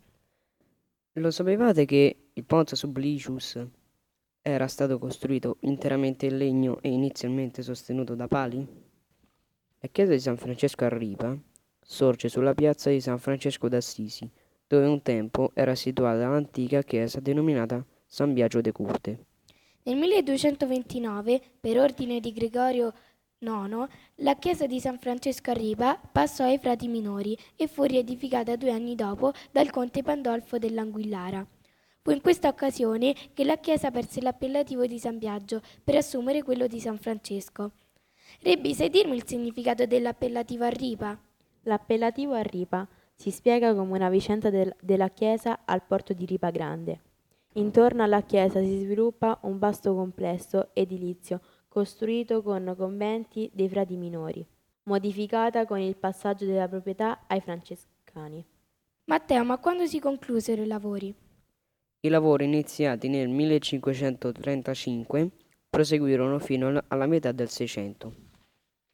Lo 1.14 1.30
sapevate 1.30 1.86
che 1.86 2.28
il 2.34 2.44
Ponte 2.44 2.76
Sublicius 2.76 3.66
era 4.48 4.68
stato 4.68 5.00
costruito 5.00 5.56
interamente 5.62 6.26
in 6.26 6.36
legno 6.36 6.78
e 6.80 6.88
inizialmente 6.88 7.62
sostenuto 7.62 8.14
da 8.14 8.28
pali? 8.28 8.64
La 9.80 9.88
chiesa 9.90 10.12
di 10.12 10.20
San 10.20 10.36
Francesco 10.36 10.84
a 10.84 10.88
Ripa 10.88 11.36
sorge 11.80 12.28
sulla 12.28 12.54
piazza 12.54 12.88
di 12.88 13.00
San 13.00 13.18
Francesco 13.18 13.68
d'Assisi, 13.68 14.30
dove 14.68 14.86
un 14.86 15.02
tempo 15.02 15.50
era 15.52 15.74
situata 15.74 16.28
l'antica 16.28 16.82
chiesa 16.82 17.18
denominata 17.18 17.84
San 18.06 18.34
Biagio 18.34 18.60
de 18.60 18.70
Curte. 18.70 19.24
Nel 19.82 19.96
1229, 19.96 21.40
per 21.58 21.78
ordine 21.78 22.20
di 22.20 22.32
Gregorio 22.32 22.92
IX, 23.38 23.88
la 24.16 24.36
chiesa 24.36 24.66
di 24.66 24.78
San 24.78 24.98
Francesco 25.00 25.50
a 25.50 25.54
Ripa 25.54 25.96
passò 25.96 26.44
ai 26.44 26.58
frati 26.58 26.86
minori 26.86 27.36
e 27.56 27.66
fu 27.66 27.82
riedificata 27.82 28.54
due 28.54 28.70
anni 28.70 28.94
dopo 28.94 29.32
dal 29.50 29.70
conte 29.70 30.04
Pandolfo 30.04 30.58
dell'Anguillara. 30.58 31.44
Fu 32.06 32.12
in 32.12 32.20
questa 32.20 32.46
occasione 32.46 33.16
che 33.34 33.42
la 33.42 33.58
chiesa 33.58 33.90
perse 33.90 34.20
l'appellativo 34.20 34.86
di 34.86 34.96
San 34.96 35.18
Biagio 35.18 35.60
per 35.82 35.96
assumere 35.96 36.44
quello 36.44 36.68
di 36.68 36.78
San 36.78 36.98
Francesco. 36.98 37.72
Rebbi, 38.42 38.74
sai 38.74 38.90
dirmi 38.90 39.16
il 39.16 39.26
significato 39.26 39.86
dell'appellativo 39.86 40.62
a 40.62 40.68
Ripa? 40.68 41.18
L'appellativo 41.62 42.34
a 42.34 42.42
Ripa 42.42 42.86
si 43.12 43.32
spiega 43.32 43.74
come 43.74 43.90
una 43.96 44.08
vicenda 44.08 44.50
del, 44.50 44.72
della 44.80 45.08
chiesa 45.08 45.62
al 45.64 45.82
porto 45.82 46.12
di 46.12 46.24
Ripa 46.26 46.50
Grande. 46.50 47.00
Intorno 47.54 48.04
alla 48.04 48.22
chiesa 48.22 48.60
si 48.60 48.78
sviluppa 48.78 49.40
un 49.42 49.58
vasto 49.58 49.92
complesso 49.92 50.68
edilizio 50.74 51.40
costruito 51.66 52.40
con 52.40 52.72
conventi 52.78 53.50
dei 53.52 53.68
frati 53.68 53.96
minori, 53.96 54.46
modificata 54.84 55.66
con 55.66 55.80
il 55.80 55.96
passaggio 55.96 56.44
della 56.44 56.68
proprietà 56.68 57.24
ai 57.26 57.40
francescani. 57.40 58.46
Matteo, 59.06 59.42
ma 59.42 59.58
quando 59.58 59.86
si 59.86 59.98
conclusero 59.98 60.62
i 60.62 60.66
lavori? 60.68 61.12
I 62.06 62.08
lavori 62.08 62.44
iniziati 62.44 63.08
nel 63.08 63.28
1535 63.28 65.30
proseguirono 65.68 66.38
fino 66.38 66.80
alla 66.86 67.06
metà 67.06 67.32
del 67.32 67.48
Seicento. 67.48 68.12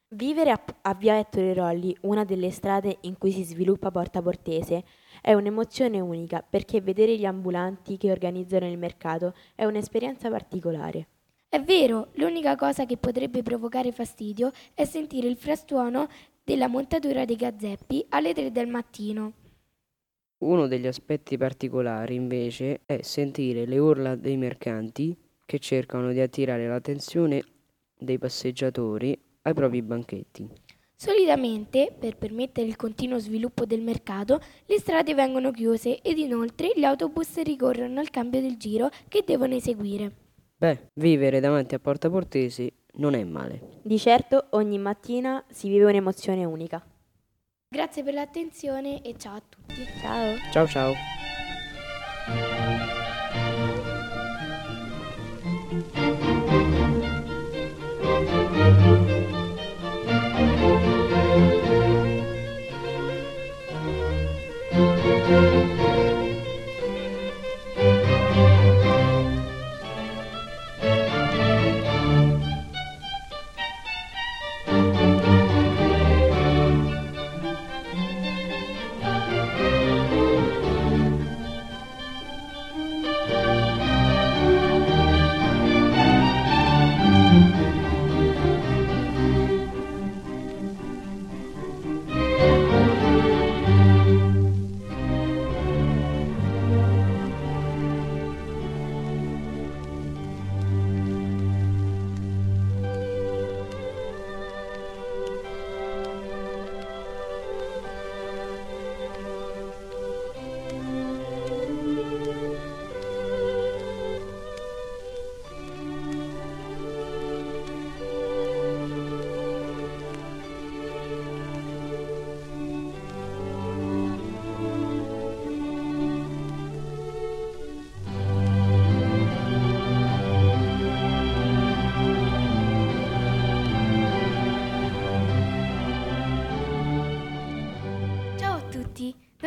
Vivere 0.09 0.51
a, 0.51 0.64
a 0.81 0.94
Via 0.94 1.18
Ettore 1.18 1.53
Rolli, 1.53 1.94
una 2.03 2.25
delle 2.25 2.51
strade 2.51 2.96
in 3.03 3.18
cui 3.18 3.31
si 3.31 3.42
sviluppa 3.42 3.90
Porta 3.90 4.22
Portese, 4.22 4.83
è 5.20 5.35
un'emozione 5.35 6.01
unica 6.01 6.42
perché 6.48 6.81
vedere 6.81 7.18
gli 7.18 7.27
ambulanti 7.27 7.98
che 7.98 8.11
organizzano 8.11 8.66
il 8.66 8.79
mercato 8.79 9.35
è 9.55 9.66
un'esperienza 9.66 10.31
particolare. 10.31 11.09
È 11.51 11.61
vero, 11.61 12.09
l'unica 12.14 12.57
cosa 12.57 12.87
che 12.87 12.96
potrebbe 12.96 13.42
provocare 13.42 13.92
fastidio 13.92 14.53
è 14.72 14.87
sentire 14.87 15.29
il 15.29 15.37
frastuono 15.37 16.09
della 16.42 16.66
montatura 16.66 17.27
dei 17.27 17.37
gazzeppi 17.37 18.07
alle 18.09 18.33
3 18.33 18.51
del 18.51 18.68
mattino. 18.68 19.35
Uno 20.42 20.66
degli 20.66 20.88
aspetti 20.88 21.37
particolari, 21.37 22.16
invece, 22.16 22.81
è 22.85 23.02
sentire 23.02 23.64
le 23.64 23.78
urla 23.78 24.16
dei 24.16 24.37
mercanti 24.37 25.16
che 25.46 25.61
cercano 25.61 26.11
di 26.11 26.20
attirare 26.20 26.66
l'attenzione 26.66 27.44
dei 27.96 28.18
passeggiatori 28.18 29.16
ai 29.42 29.55
propri 29.55 29.83
banchetti. 29.83 30.48
Solitamente, 30.96 31.94
per 31.96 32.16
permettere 32.16 32.66
il 32.66 32.74
continuo 32.74 33.20
sviluppo 33.20 33.64
del 33.66 33.83
mercato, 33.83 34.40
le 34.66 34.78
strade 34.81 35.14
vengono 35.14 35.52
chiuse 35.52 36.00
ed 36.00 36.18
inoltre 36.18 36.72
gli 36.74 36.85
autobus 36.85 37.40
ricorrono 37.42 38.00
al 38.00 38.11
cambio 38.11 38.40
del 38.40 38.57
giro 38.57 38.88
che 39.07 39.22
devono 39.24 39.55
eseguire. 39.55 40.12
Beh, 40.57 40.90
vivere 40.94 41.38
davanti 41.38 41.76
a 41.76 41.78
Porta 41.78 42.11
Portesi 42.11 42.72
non 42.94 43.14
è 43.14 43.22
male. 43.22 43.78
Di 43.83 43.98
certo 43.98 44.46
ogni 44.50 44.78
mattina 44.78 45.44
si 45.50 45.68
vive 45.68 45.85
un'emozione 45.85 46.44
unica. 46.44 46.85
Grazie 47.73 48.03
per 48.03 48.13
l'attenzione 48.13 49.01
e 49.01 49.15
ciao 49.17 49.37
a 49.37 49.43
tutti. 49.49 49.83
Ciao. 50.03 50.37
Ciao 50.53 50.67
ciao. 50.67 50.93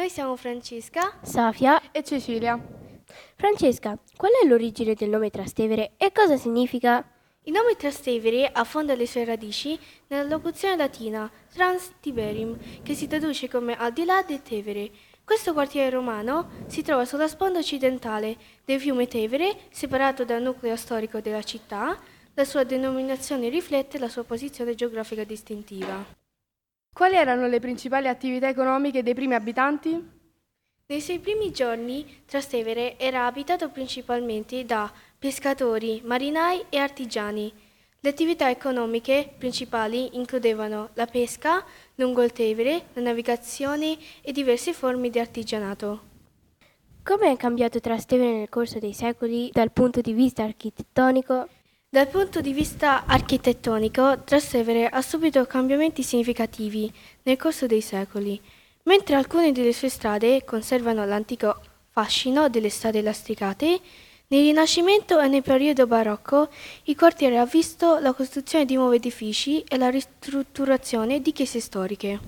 Noi 0.06 0.14
siamo 0.14 0.36
Francesca, 0.36 1.18
Safia 1.24 1.92
e 1.92 2.04
Cecilia. 2.04 2.64
Francesca, 3.36 3.98
qual 4.16 4.34
è 4.40 4.46
l'origine 4.46 4.94
del 4.94 5.10
nome 5.10 5.32
Trastevere 5.32 5.94
e 5.98 6.12
cosa 6.12 6.38
significa? 6.38 7.04
Il 7.46 7.54
nome 7.54 7.76
Trastevere 7.76 8.52
affonda 8.52 8.94
le 8.94 9.08
sue 9.08 9.26
radici 9.26 9.76
nella 10.10 10.30
locuzione 10.30 10.76
latina 10.76 11.28
Trans 11.52 11.94
Tiberim, 12.02 12.84
che 12.84 12.94
si 12.94 13.08
traduce 13.08 13.50
come 13.50 13.76
al 13.76 13.94
di 13.94 14.06
là 14.06 14.22
del 14.22 14.44
Tevere. 14.44 14.92
Questo 15.24 15.54
quartiere 15.54 15.90
romano 15.90 16.52
si 16.68 16.84
trova 16.84 17.04
sulla 17.04 17.28
sponda 17.28 17.58
occidentale 17.58 18.38
del 18.64 18.80
fiume 18.80 19.08
Tevere, 19.08 19.58
separato 19.72 20.24
dal 20.24 20.40
nucleo 20.40 20.76
storico 20.76 21.20
della 21.20 21.42
città. 21.42 22.00
La 22.36 22.46
sua 22.46 22.64
denominazione 22.64 23.50
riflette 23.50 23.98
la 23.98 24.10
sua 24.10 24.24
posizione 24.24 24.76
geografica 24.76 25.24
distintiva. 25.24 26.25
Quali 26.96 27.16
erano 27.16 27.48
le 27.48 27.60
principali 27.60 28.08
attività 28.08 28.48
economiche 28.48 29.04
dei 29.04 29.14
primi 29.14 29.34
abitanti? 29.34 30.02
Nei 30.86 31.02
suoi 31.02 31.20
primi 31.20 31.52
giorni 31.52 32.22
Trastevere 32.26 32.98
era 32.98 33.26
abitato 33.26 33.68
principalmente 33.68 34.64
da 34.64 34.90
pescatori, 35.20 36.02
marinai 36.06 36.64
e 36.70 36.78
artigiani. 36.78 37.52
Le 38.00 38.10
attività 38.10 38.50
economiche 38.50 39.30
principali 39.38 40.16
includevano 40.16 40.92
la 40.94 41.06
pesca 41.06 41.66
lungo 41.96 42.24
il 42.24 42.32
Tevere, 42.32 42.86
la 42.94 43.02
navigazione 43.02 43.98
e 44.22 44.32
diverse 44.32 44.72
forme 44.72 45.10
di 45.10 45.20
artigianato. 45.20 46.00
Come 47.04 47.30
è 47.30 47.36
cambiato 47.36 47.82
Trastevere 47.82 48.38
nel 48.38 48.50
corso 48.50 48.80
dei 48.80 48.94
secoli 48.94 49.50
dal 49.52 49.74
punto 49.74 50.00
di 50.00 50.14
vista 50.14 50.44
architettonico? 50.44 51.50
Dal 51.96 52.10
punto 52.10 52.42
di 52.42 52.52
vista 52.52 53.06
architettonico, 53.06 54.24
Trastevere 54.26 54.90
ha 54.90 55.02
subito 55.02 55.46
cambiamenti 55.46 56.04
significativi 56.04 56.92
nel 57.24 57.38
corso 57.38 57.68
dei 57.68 57.80
secoli. 57.80 58.38
Mentre 58.84 59.16
alcune 59.16 59.54
delle 59.54 59.72
sue 59.72 59.88
strade 59.88 60.44
conservano 60.44 61.06
l'antico 61.06 61.58
fascino 61.92 62.50
delle 62.50 62.68
strade 62.68 63.02
lastricate, 63.02 63.80
nel 64.28 64.42
Rinascimento 64.42 65.22
e 65.22 65.30
nel 65.30 65.42
periodo 65.42 65.88
barocco 65.88 66.50
il 66.84 66.98
quartiere 66.98 67.38
ha 67.38 67.46
visto 67.46 67.98
la 68.00 68.12
costruzione 68.12 68.66
di 68.66 68.76
nuovi 68.76 68.98
edifici 68.98 69.62
e 69.62 69.78
la 69.78 69.90
ristrutturazione 69.90 71.22
di 71.22 71.32
chiese 71.32 71.62
storiche. 71.62 72.20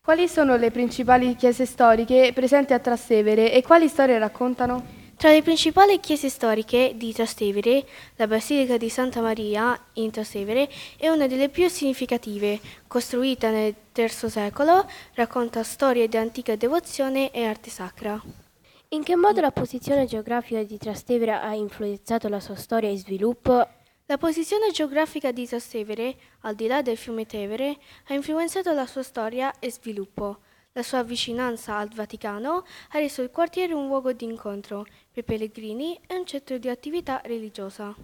Quali 0.00 0.28
sono 0.28 0.54
le 0.54 0.70
principali 0.70 1.34
chiese 1.34 1.66
storiche 1.66 2.30
presenti 2.32 2.72
a 2.72 2.78
Trastevere 2.78 3.52
e 3.52 3.62
quali 3.64 3.88
storie 3.88 4.16
raccontano? 4.16 5.02
Tra 5.16 5.30
le 5.30 5.42
principali 5.42 6.00
chiese 6.00 6.28
storiche 6.28 6.94
di 6.96 7.12
Trastevere, 7.12 7.86
la 8.16 8.26
Basilica 8.26 8.76
di 8.76 8.88
Santa 8.88 9.20
Maria 9.20 9.78
in 9.94 10.10
Trastevere 10.10 10.68
è 10.96 11.08
una 11.08 11.26
delle 11.26 11.48
più 11.48 11.68
significative, 11.68 12.60
costruita 12.86 13.50
nel 13.50 13.74
III 13.94 14.08
secolo, 14.08 14.86
racconta 15.14 15.62
storie 15.62 16.08
di 16.08 16.16
antica 16.16 16.56
devozione 16.56 17.30
e 17.30 17.44
arte 17.44 17.70
sacra. 17.70 18.20
In 18.88 19.02
che 19.02 19.16
modo 19.16 19.40
la 19.40 19.50
posizione 19.50 20.04
geografica 20.04 20.62
di 20.62 20.78
Trastevere 20.78 21.32
ha 21.32 21.54
influenzato 21.54 22.28
la 22.28 22.40
sua 22.40 22.56
storia 22.56 22.90
e 22.90 22.98
sviluppo? 22.98 23.66
La 24.06 24.18
posizione 24.18 24.70
geografica 24.72 25.32
di 25.32 25.46
Trastevere, 25.46 26.16
al 26.40 26.54
di 26.54 26.66
là 26.66 26.82
del 26.82 26.98
fiume 26.98 27.24
Tevere, 27.24 27.78
ha 28.08 28.14
influenzato 28.14 28.72
la 28.72 28.86
sua 28.86 29.02
storia 29.02 29.58
e 29.58 29.70
sviluppo. 29.70 30.40
La 30.76 30.82
sua 30.82 31.04
vicinanza 31.04 31.76
al 31.76 31.88
Vaticano 31.94 32.64
ha 32.90 32.98
reso 32.98 33.22
il 33.22 33.30
quartiere 33.30 33.74
un 33.74 33.86
luogo 33.86 34.12
di 34.12 34.24
incontro 34.24 34.84
per 35.12 35.22
pellegrini 35.22 36.00
e 36.04 36.16
un 36.16 36.26
centro 36.26 36.58
di 36.58 36.68
attività 36.68 37.20
religiosa. 37.24 37.94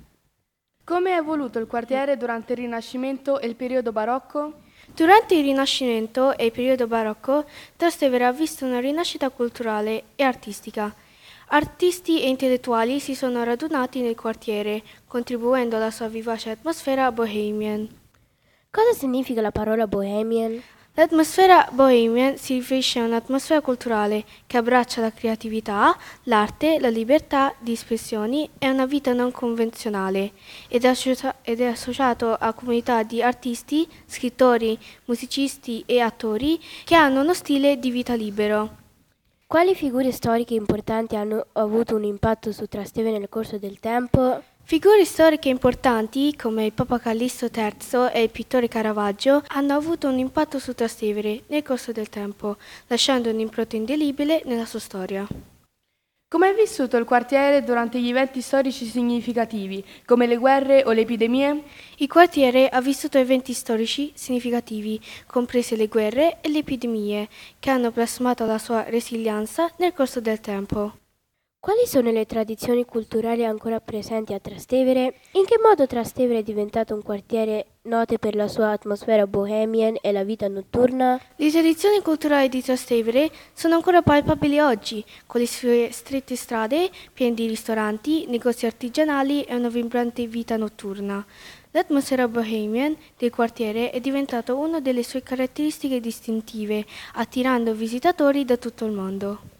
Come 0.84 1.10
è 1.10 1.16
evoluto 1.16 1.58
il 1.58 1.66
quartiere 1.66 2.16
durante 2.16 2.52
il 2.52 2.60
Rinascimento 2.60 3.40
e 3.40 3.48
il 3.48 3.56
periodo 3.56 3.90
barocco? 3.90 4.60
Durante 4.94 5.34
il 5.34 5.42
Rinascimento 5.42 6.36
e 6.36 6.44
il 6.44 6.52
periodo 6.52 6.86
barocco, 6.86 7.44
Trastevere 7.74 8.24
ha 8.24 8.32
visto 8.32 8.64
una 8.64 8.78
rinascita 8.78 9.30
culturale 9.30 10.04
e 10.14 10.22
artistica. 10.22 10.94
Artisti 11.48 12.22
e 12.22 12.28
intellettuali 12.28 13.00
si 13.00 13.16
sono 13.16 13.42
radunati 13.42 14.00
nel 14.00 14.14
quartiere, 14.14 14.84
contribuendo 15.08 15.74
alla 15.74 15.90
sua 15.90 16.06
vivace 16.06 16.50
atmosfera 16.50 17.10
bohemian. 17.10 17.88
Cosa 18.70 18.92
significa 18.92 19.40
la 19.40 19.50
parola 19.50 19.88
bohemian? 19.88 20.62
L'atmosfera 20.94 21.68
bohemian 21.70 22.36
si 22.36 22.54
riferisce 22.54 22.98
a 22.98 23.04
un'atmosfera 23.04 23.60
culturale 23.60 24.24
che 24.46 24.56
abbraccia 24.56 25.00
la 25.00 25.12
creatività, 25.12 25.96
l'arte, 26.24 26.80
la 26.80 26.88
libertà 26.88 27.54
di 27.60 27.72
espressioni 27.72 28.50
e 28.58 28.68
una 28.68 28.86
vita 28.86 29.12
non 29.12 29.30
convenzionale 29.30 30.32
ed 30.68 30.84
è, 30.84 31.64
associato 31.64 32.34
a 32.34 32.52
comunità 32.52 33.04
di 33.04 33.22
artisti, 33.22 33.88
scrittori, 34.04 34.76
musicisti 35.04 35.84
e 35.86 36.00
attori 36.00 36.60
che 36.84 36.96
hanno 36.96 37.20
uno 37.20 37.34
stile 37.34 37.78
di 37.78 37.90
vita 37.90 38.14
libero. 38.14 38.78
Quali 39.46 39.76
figure 39.76 40.10
storiche 40.10 40.54
importanti 40.54 41.14
hanno 41.14 41.46
avuto 41.52 41.94
un 41.94 42.04
impatto 42.04 42.50
su 42.52 42.66
Trastevere 42.66 43.18
nel 43.18 43.28
corso 43.28 43.58
del 43.58 43.78
tempo? 43.78 44.42
Figure 44.70 45.04
storiche 45.04 45.48
importanti 45.48 46.36
come 46.36 46.66
il 46.66 46.72
Papa 46.72 47.00
Callisto 47.00 47.46
III 47.52 48.10
e 48.12 48.22
il 48.22 48.30
pittore 48.30 48.68
Caravaggio 48.68 49.42
hanno 49.48 49.74
avuto 49.74 50.06
un 50.06 50.20
impatto 50.20 50.60
su 50.60 50.74
Trastevere 50.74 51.42
nel 51.48 51.64
corso 51.64 51.90
del 51.90 52.08
tempo, 52.08 52.56
lasciando 52.86 53.30
un'impronta 53.30 53.74
indelibile 53.74 54.42
nella 54.44 54.66
sua 54.66 54.78
storia. 54.78 55.26
Come 56.28 56.50
è 56.50 56.54
vissuto 56.54 56.96
il 56.96 57.04
quartiere 57.04 57.64
durante 57.64 58.00
gli 58.00 58.10
eventi 58.10 58.40
storici 58.40 58.84
significativi, 58.84 59.84
come 60.06 60.28
le 60.28 60.36
guerre 60.36 60.84
o 60.86 60.92
le 60.92 61.00
epidemie? 61.00 61.64
Il 61.96 62.06
quartiere 62.06 62.68
ha 62.68 62.80
vissuto 62.80 63.18
eventi 63.18 63.52
storici 63.52 64.12
significativi, 64.14 65.00
comprese 65.26 65.74
le 65.74 65.88
guerre 65.88 66.38
e 66.40 66.48
le 66.48 66.58
epidemie, 66.58 67.28
che 67.58 67.70
hanno 67.70 67.90
plasmato 67.90 68.46
la 68.46 68.58
sua 68.58 68.84
resilienza 68.84 69.68
nel 69.78 69.92
corso 69.92 70.20
del 70.20 70.38
tempo. 70.38 70.92
Quali 71.62 71.86
sono 71.86 72.10
le 72.10 72.24
tradizioni 72.24 72.86
culturali 72.86 73.44
ancora 73.44 73.80
presenti 73.80 74.32
a 74.32 74.40
Trastevere? 74.40 75.16
In 75.32 75.44
che 75.44 75.58
modo 75.62 75.86
Trastevere 75.86 76.38
è 76.38 76.42
diventato 76.42 76.94
un 76.94 77.02
quartiere 77.02 77.72
noto 77.82 78.16
per 78.16 78.34
la 78.34 78.48
sua 78.48 78.70
atmosfera 78.70 79.26
bohemian 79.26 79.98
e 80.00 80.10
la 80.10 80.24
vita 80.24 80.48
notturna? 80.48 81.20
Le 81.36 81.50
tradizioni 81.50 82.00
culturali 82.00 82.48
di 82.48 82.62
Trastevere 82.62 83.30
sono 83.52 83.74
ancora 83.74 84.00
palpabili 84.00 84.58
oggi, 84.58 85.04
con 85.26 85.42
le 85.42 85.46
sue 85.46 85.90
strette 85.92 86.34
strade 86.34 86.90
piene 87.12 87.34
di 87.34 87.46
ristoranti, 87.46 88.24
negozi 88.26 88.64
artigianali 88.64 89.42
e 89.42 89.54
una 89.54 89.68
vibrante 89.68 90.26
vita 90.26 90.56
notturna. 90.56 91.22
L'atmosfera 91.72 92.26
bohemian 92.26 92.96
del 93.18 93.30
quartiere 93.30 93.90
è 93.90 94.00
diventata 94.00 94.54
una 94.54 94.80
delle 94.80 95.02
sue 95.02 95.22
caratteristiche 95.22 96.00
distintive, 96.00 96.86
attirando 97.16 97.74
visitatori 97.74 98.46
da 98.46 98.56
tutto 98.56 98.86
il 98.86 98.92
mondo. 98.92 99.58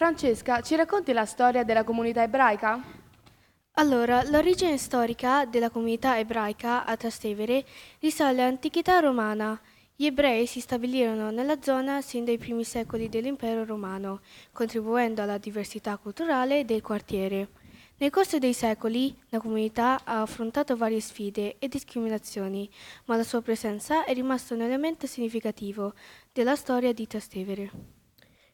Francesca, 0.00 0.62
ci 0.62 0.76
racconti 0.76 1.12
la 1.12 1.26
storia 1.26 1.62
della 1.62 1.84
comunità 1.84 2.22
ebraica? 2.22 2.82
Allora, 3.72 4.22
l'origine 4.22 4.78
storica 4.78 5.44
della 5.44 5.68
comunità 5.68 6.18
ebraica 6.18 6.86
a 6.86 6.96
Trastevere 6.96 7.66
risale 7.98 8.40
all'antichità 8.40 8.98
romana. 9.00 9.60
Gli 9.94 10.06
ebrei 10.06 10.46
si 10.46 10.60
stabilirono 10.60 11.30
nella 11.30 11.60
zona 11.60 12.00
sin 12.00 12.24
dai 12.24 12.38
primi 12.38 12.64
secoli 12.64 13.10
dell'impero 13.10 13.66
romano, 13.66 14.22
contribuendo 14.52 15.20
alla 15.20 15.36
diversità 15.36 15.98
culturale 15.98 16.64
del 16.64 16.80
quartiere. 16.80 17.48
Nel 17.98 18.08
corso 18.08 18.38
dei 18.38 18.54
secoli 18.54 19.14
la 19.28 19.38
comunità 19.38 20.00
ha 20.04 20.22
affrontato 20.22 20.78
varie 20.78 21.00
sfide 21.00 21.58
e 21.58 21.68
discriminazioni, 21.68 22.70
ma 23.04 23.16
la 23.16 23.22
sua 23.22 23.42
presenza 23.42 24.04
è 24.04 24.14
rimasta 24.14 24.54
un 24.54 24.62
elemento 24.62 25.06
significativo 25.06 25.92
della 26.32 26.56
storia 26.56 26.94
di 26.94 27.06
Trastevere. 27.06 27.98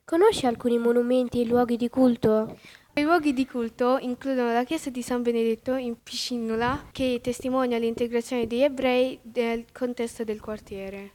Conosci 0.08 0.46
alcuni 0.46 0.78
monumenti 0.78 1.40
e 1.40 1.46
luoghi 1.46 1.76
di 1.76 1.88
culto? 1.88 2.60
I 2.94 3.02
luoghi 3.02 3.32
di 3.32 3.44
culto 3.44 3.98
includono 3.98 4.52
la 4.52 4.62
chiesa 4.62 4.88
di 4.88 5.02
San 5.02 5.22
Benedetto 5.22 5.74
in 5.74 6.00
Piscinola, 6.00 6.90
che 6.92 7.18
testimonia 7.20 7.76
l'integrazione 7.76 8.46
degli 8.46 8.62
ebrei 8.62 9.18
nel 9.34 9.64
contesto 9.72 10.22
del 10.22 10.40
quartiere. 10.40 11.10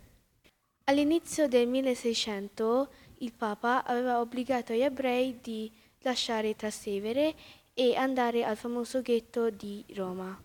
All'inizio 0.84 1.47
del 1.47 1.69
1600 1.69 2.89
il 3.19 3.32
Papa 3.32 3.86
aveva 3.86 4.19
obbligato 4.19 4.73
gli 4.73 4.82
ebrei 4.82 5.39
di 5.41 5.71
lasciare 5.99 6.58
Trastevere 6.58 7.34
e 7.73 7.95
andare 7.95 8.43
al 8.43 8.58
famoso 8.58 9.01
ghetto 9.01 9.49
di 9.49 9.86
Roma. 9.95 10.38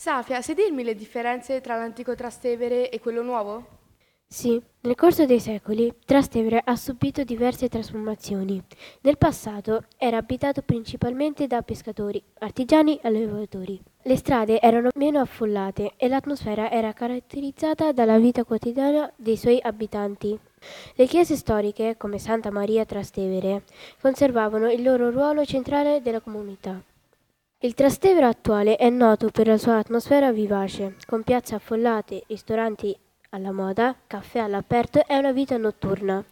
Safia, 0.00 0.40
sai 0.40 0.54
dirmi 0.54 0.84
le 0.84 0.94
differenze 0.94 1.60
tra 1.60 1.76
l'antico 1.76 2.14
Trastevere 2.14 2.90
e 2.90 3.00
quello 3.00 3.22
nuovo? 3.22 3.82
Sì, 4.26 4.60
nel 4.80 4.96
corso 4.96 5.26
dei 5.26 5.38
secoli 5.38 5.92
Trastevere 6.04 6.60
ha 6.64 6.74
subito 6.74 7.22
diverse 7.22 7.68
trasformazioni. 7.68 8.60
Nel 9.02 9.16
passato 9.16 9.84
era 9.96 10.16
abitato 10.16 10.60
principalmente 10.62 11.46
da 11.46 11.62
pescatori, 11.62 12.20
artigiani 12.40 12.96
e 12.96 13.06
allevatori. 13.06 13.80
Le 14.02 14.16
strade 14.16 14.60
erano 14.60 14.88
meno 14.96 15.20
affollate 15.20 15.92
e 15.96 16.08
l'atmosfera 16.08 16.70
era 16.70 16.92
caratterizzata 16.92 17.92
dalla 17.92 18.18
vita 18.18 18.44
quotidiana 18.44 19.10
dei 19.16 19.36
suoi 19.36 19.60
abitanti. 19.62 20.36
Le 20.94 21.06
chiese 21.06 21.36
storiche, 21.36 21.96
come 21.96 22.18
Santa 22.18 22.50
Maria 22.50 22.84
Trastevere, 22.84 23.62
conservavano 24.00 24.70
il 24.70 24.82
loro 24.82 25.10
ruolo 25.10 25.44
centrale 25.44 26.02
della 26.02 26.20
comunità. 26.20 26.82
Il 27.60 27.72
Trastevere 27.72 28.26
attuale 28.26 28.76
è 28.76 28.90
noto 28.90 29.30
per 29.30 29.46
la 29.46 29.56
sua 29.56 29.78
atmosfera 29.78 30.32
vivace, 30.32 30.96
con 31.06 31.22
piazze 31.22 31.54
affollate, 31.54 32.24
ristoranti 32.26 32.94
alla 33.34 33.52
moda, 33.52 33.94
caffè 34.06 34.38
all'aperto 34.38 35.04
e 35.06 35.16
una 35.16 35.32
vita 35.32 35.56
notturna. 35.56 36.24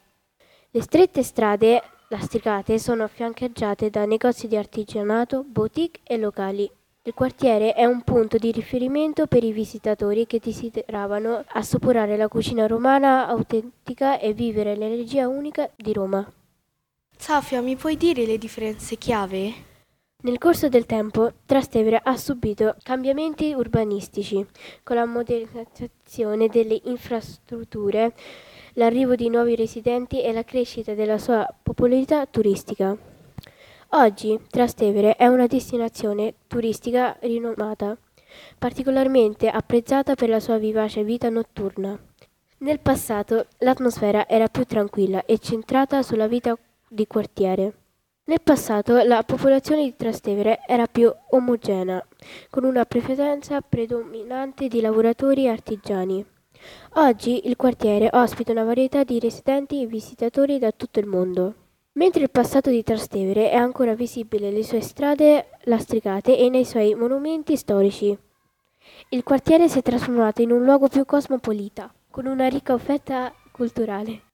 Le 0.70 0.82
strette 0.82 1.22
strade 1.22 1.82
lastricate 2.08 2.78
sono 2.78 3.08
fiancheggiate 3.08 3.90
da 3.90 4.04
negozi 4.04 4.46
di 4.46 4.56
artigianato, 4.56 5.44
boutique 5.44 6.00
e 6.04 6.16
locali. 6.16 6.70
Il 7.04 7.14
quartiere 7.14 7.74
è 7.74 7.84
un 7.84 8.02
punto 8.02 8.38
di 8.38 8.52
riferimento 8.52 9.26
per 9.26 9.42
i 9.42 9.50
visitatori 9.50 10.24
che 10.26 10.40
desideravano 10.40 11.44
assaporare 11.48 12.16
la 12.16 12.28
cucina 12.28 12.68
romana 12.68 13.26
autentica 13.26 14.20
e 14.20 14.32
vivere 14.32 14.76
l'energia 14.76 15.26
unica 15.26 15.68
di 15.74 15.92
Roma. 15.92 16.24
Safia, 17.16 17.60
mi 17.60 17.74
puoi 17.74 17.96
dire 17.96 18.24
le 18.24 18.38
differenze 18.38 18.96
chiave? 18.96 19.70
Nel 20.24 20.38
corso 20.38 20.68
del 20.68 20.86
tempo 20.86 21.32
Trastevere 21.46 22.00
ha 22.00 22.16
subito 22.16 22.76
cambiamenti 22.84 23.52
urbanistici 23.54 24.46
con 24.84 24.94
la 24.94 25.04
modernizzazione 25.04 26.46
delle 26.46 26.80
infrastrutture, 26.84 28.14
l'arrivo 28.74 29.16
di 29.16 29.28
nuovi 29.28 29.56
residenti 29.56 30.22
e 30.22 30.32
la 30.32 30.44
crescita 30.44 30.94
della 30.94 31.18
sua 31.18 31.44
popolarità 31.60 32.24
turistica. 32.26 32.96
Oggi 33.94 34.38
Trastevere 34.48 35.16
è 35.16 35.26
una 35.26 35.48
destinazione 35.48 36.34
turistica 36.46 37.16
rinomata, 37.22 37.98
particolarmente 38.56 39.48
apprezzata 39.48 40.14
per 40.14 40.28
la 40.28 40.38
sua 40.38 40.56
vivace 40.56 41.02
vita 41.02 41.30
notturna. 41.30 41.98
Nel 42.58 42.78
passato 42.78 43.46
l'atmosfera 43.58 44.28
era 44.28 44.46
più 44.46 44.64
tranquilla 44.66 45.24
e 45.24 45.38
centrata 45.40 46.00
sulla 46.04 46.28
vita 46.28 46.56
di 46.88 47.08
quartiere. 47.08 47.81
Nel 48.24 48.40
passato 48.40 49.02
la 49.02 49.24
popolazione 49.24 49.82
di 49.82 49.96
Trastevere 49.96 50.60
era 50.68 50.86
più 50.86 51.12
omogenea, 51.30 52.06
con 52.50 52.62
una 52.62 52.84
preferenza 52.84 53.60
predominante 53.60 54.68
di 54.68 54.80
lavoratori 54.80 55.46
e 55.46 55.48
artigiani. 55.48 56.24
Oggi 56.94 57.48
il 57.48 57.56
quartiere 57.56 58.08
ospita 58.12 58.52
una 58.52 58.62
varietà 58.62 59.02
di 59.02 59.18
residenti 59.18 59.82
e 59.82 59.86
visitatori 59.86 60.60
da 60.60 60.70
tutto 60.70 61.00
il 61.00 61.06
mondo. 61.06 61.54
Mentre 61.94 62.22
il 62.22 62.30
passato 62.30 62.70
di 62.70 62.84
Trastevere 62.84 63.50
è 63.50 63.56
ancora 63.56 63.94
visibile 63.94 64.52
le 64.52 64.62
sue 64.62 64.80
strade 64.80 65.58
lastricate 65.64 66.38
e 66.38 66.48
nei 66.48 66.64
suoi 66.64 66.94
monumenti 66.94 67.56
storici. 67.56 68.16
Il 69.08 69.24
quartiere 69.24 69.68
si 69.68 69.80
è 69.80 69.82
trasformato 69.82 70.42
in 70.42 70.52
un 70.52 70.62
luogo 70.62 70.86
più 70.86 71.04
cosmopolita, 71.04 71.92
con 72.08 72.26
una 72.26 72.46
ricca 72.46 72.72
offerta 72.72 73.34
culturale. 73.50 74.30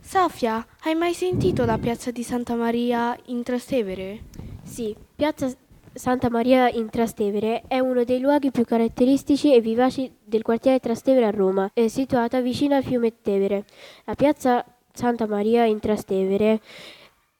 Safia, 0.00 0.64
hai 0.82 0.94
mai 0.94 1.14
sentito 1.14 1.64
la 1.64 1.78
piazza 1.78 2.10
di 2.10 2.22
Santa 2.22 2.54
Maria 2.54 3.16
in 3.26 3.42
Trastevere? 3.42 4.24
Sì, 4.62 4.94
piazza 5.14 5.52
Santa 5.92 6.30
Maria 6.30 6.68
in 6.68 6.90
Trastevere 6.90 7.62
è 7.66 7.78
uno 7.78 8.04
dei 8.04 8.20
luoghi 8.20 8.50
più 8.50 8.64
caratteristici 8.64 9.54
e 9.54 9.60
vivaci 9.60 10.12
del 10.22 10.42
quartiere 10.42 10.78
Trastevere 10.78 11.26
a 11.26 11.30
Roma, 11.30 11.70
è 11.72 11.88
situata 11.88 12.40
vicino 12.40 12.76
al 12.76 12.84
fiume 12.84 13.20
Tevere. 13.20 13.64
La 14.04 14.14
piazza 14.14 14.64
Santa 14.92 15.26
Maria 15.26 15.64
in 15.64 15.80
Trastevere 15.80 16.60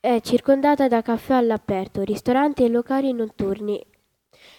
è 0.00 0.20
circondata 0.20 0.88
da 0.88 1.02
caffè 1.02 1.34
all'aperto, 1.34 2.02
ristoranti 2.02 2.64
e 2.64 2.68
locali 2.68 3.12
notturni. 3.12 3.84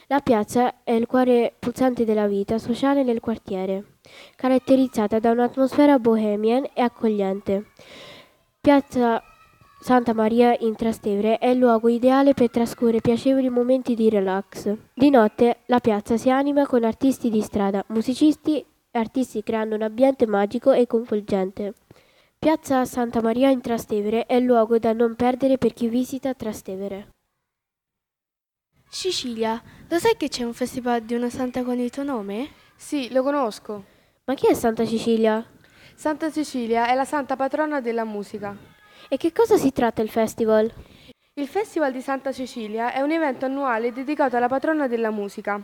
La 0.10 0.22
piazza 0.22 0.84
è 0.86 0.92
il 0.92 1.06
cuore 1.06 1.54
pulsante 1.60 2.06
della 2.06 2.28
vita 2.28 2.58
sociale 2.60 3.04
nel 3.04 3.20
quartiere, 3.20 3.98
caratterizzata 4.38 5.20
da 5.20 5.32
un'atmosfera 5.32 6.00
bohemian 6.00 6.70
e 6.74 6.82
accogliente. 6.82 7.72
Piazza 8.62 9.22
Santa 9.82 10.14
Maria 10.14 10.56
in 10.60 10.78
Trastevere 10.78 11.40
è 11.40 11.48
il 11.48 11.58
luogo 11.58 11.90
ideale 11.90 12.34
per 12.34 12.50
trascorrere 12.50 13.02
piacevoli 13.02 13.50
momenti 13.50 13.96
di 13.96 14.10
relax. 14.10 14.74
Di 14.94 15.10
notte 15.10 15.58
la 15.66 15.82
piazza 15.82 16.16
si 16.16 16.30
anima 16.30 16.66
con 16.66 16.86
artisti 16.86 17.30
di 17.30 17.42
strada, 17.42 17.84
musicisti 17.88 18.60
e 18.60 19.00
artisti 19.00 19.44
creando 19.44 19.76
un 19.76 19.82
ambiente 19.82 20.26
magico 20.26 20.72
e 20.72 20.88
coinvolgente. 20.88 21.74
Piazza 22.40 22.86
Santa 22.86 23.22
Maria 23.22 23.50
in 23.50 23.60
Trastevere 23.60 24.26
è 24.26 24.36
il 24.36 24.46
luogo 24.46 24.80
da 24.80 24.94
non 24.94 25.16
perdere 25.16 25.58
per 25.58 25.74
chi 25.74 25.90
visita 25.90 26.34
Trastevere. 26.34 27.10
Sicilia, 28.90 29.62
lo 29.90 30.00
sai 30.00 30.18
che 30.18 30.28
c'è 30.28 30.44
un 30.44 30.54
festival 30.54 31.02
di 31.02 31.14
una 31.14 31.30
santa 31.30 31.64
con 31.64 31.80
il 31.80 31.90
tuo 31.90 32.04
nome? 32.04 32.50
Sì, 32.76 33.12
lo 33.12 33.24
conosco. 33.24 33.84
Ma 34.26 34.34
chi 34.34 34.48
è 34.48 34.54
Santa 34.54 34.86
Cecilia? 34.86 35.46
Santa 35.96 36.30
Cecilia 36.32 36.88
è 36.88 36.94
la 36.94 37.06
santa 37.06 37.36
patrona 37.36 37.80
della 37.80 38.04
musica. 38.04 38.56
E 39.08 39.18
che 39.18 39.32
cosa 39.32 39.58
si 39.58 39.72
tratta 39.72 40.02
il 40.02 40.10
festival? 40.10 40.72
Il 41.34 41.48
Festival 41.48 41.92
di 41.92 42.02
Santa 42.02 42.32
Cecilia 42.32 42.92
è 42.92 43.02
un 43.02 43.12
evento 43.12 43.46
annuale 43.46 43.94
dedicato 43.94 44.36
alla 44.36 44.48
patrona 44.48 44.88
della 44.88 45.12
musica. 45.12 45.62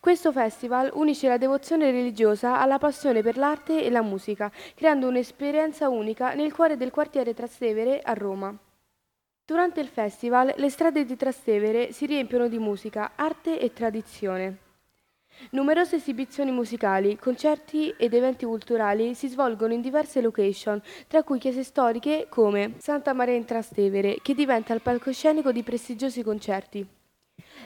Questo 0.00 0.32
festival 0.32 0.90
unisce 0.94 1.28
la 1.28 1.36
devozione 1.36 1.90
religiosa 1.90 2.58
alla 2.58 2.78
passione 2.78 3.22
per 3.22 3.36
l'arte 3.36 3.84
e 3.84 3.90
la 3.90 4.02
musica, 4.02 4.50
creando 4.74 5.06
un'esperienza 5.06 5.90
unica 5.90 6.32
nel 6.32 6.54
cuore 6.54 6.78
del 6.78 6.90
quartiere 6.90 7.34
Trastevere 7.34 8.00
a 8.00 8.14
Roma. 8.14 8.58
Durante 9.50 9.80
il 9.80 9.88
festival 9.88 10.54
le 10.58 10.70
strade 10.70 11.04
di 11.04 11.16
Trastevere 11.16 11.90
si 11.90 12.06
riempiono 12.06 12.46
di 12.46 12.60
musica, 12.60 13.14
arte 13.16 13.58
e 13.58 13.72
tradizione. 13.72 14.58
Numerose 15.50 15.96
esibizioni 15.96 16.52
musicali, 16.52 17.16
concerti 17.16 17.92
ed 17.98 18.14
eventi 18.14 18.44
culturali 18.44 19.12
si 19.16 19.26
svolgono 19.26 19.72
in 19.72 19.80
diverse 19.80 20.20
location, 20.20 20.80
tra 21.08 21.24
cui 21.24 21.40
chiese 21.40 21.64
storiche 21.64 22.26
come 22.28 22.74
Santa 22.78 23.12
Maria 23.12 23.34
in 23.34 23.44
Trastevere, 23.44 24.18
che 24.22 24.34
diventa 24.34 24.72
il 24.72 24.82
palcoscenico 24.82 25.50
di 25.50 25.64
prestigiosi 25.64 26.22
concerti. 26.22 26.86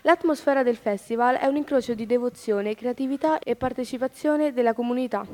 L'atmosfera 0.05 0.63
del 0.63 0.77
festival 0.77 1.37
è 1.37 1.45
un 1.45 1.57
incrocio 1.57 1.93
di 1.93 2.07
devozione, 2.07 2.75
creatività 2.75 3.39
e 3.39 3.57
partecipazione 3.57 4.55
della 4.55 4.73
comunità. 4.73 5.27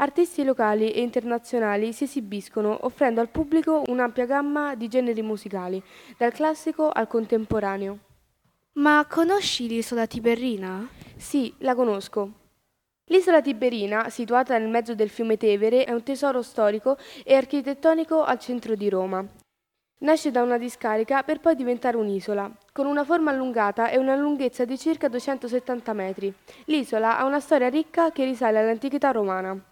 Artisti 0.00 0.44
locali 0.44 0.90
e 0.92 1.02
internazionali 1.02 1.92
si 1.92 2.04
esibiscono 2.04 2.86
offrendo 2.86 3.20
al 3.20 3.28
pubblico 3.28 3.82
un'ampia 3.88 4.24
gamma 4.24 4.74
di 4.74 4.88
generi 4.88 5.20
musicali, 5.20 5.82
dal 6.16 6.32
classico 6.32 6.88
al 6.88 7.06
contemporaneo. 7.06 7.98
Ma 8.74 9.06
conosci 9.06 9.68
l'isola 9.68 10.06
Tiberina? 10.06 10.88
Sì, 11.16 11.52
la 11.58 11.74
conosco. 11.74 12.30
L'isola 13.10 13.42
Tiberina, 13.42 14.08
situata 14.08 14.56
nel 14.56 14.70
mezzo 14.70 14.94
del 14.94 15.10
fiume 15.10 15.36
Tevere, 15.36 15.84
è 15.84 15.92
un 15.92 16.02
tesoro 16.02 16.40
storico 16.40 16.96
e 17.22 17.34
architettonico 17.34 18.24
al 18.24 18.38
centro 18.38 18.74
di 18.76 18.88
Roma. 18.88 19.22
Nasce 19.98 20.30
da 20.30 20.40
una 20.42 20.56
discarica 20.56 21.22
per 21.24 21.40
poi 21.40 21.54
diventare 21.54 21.98
un'isola, 21.98 22.50
con 22.72 22.86
una 22.86 23.04
forma 23.04 23.32
allungata 23.32 23.90
e 23.90 23.98
una 23.98 24.16
lunghezza 24.16 24.64
di 24.64 24.78
circa 24.78 25.08
270 25.08 25.92
metri. 25.92 26.32
L'isola 26.64 27.18
ha 27.18 27.26
una 27.26 27.40
storia 27.40 27.68
ricca 27.68 28.10
che 28.12 28.24
risale 28.24 28.60
all'antichità 28.60 29.10
romana. 29.10 29.69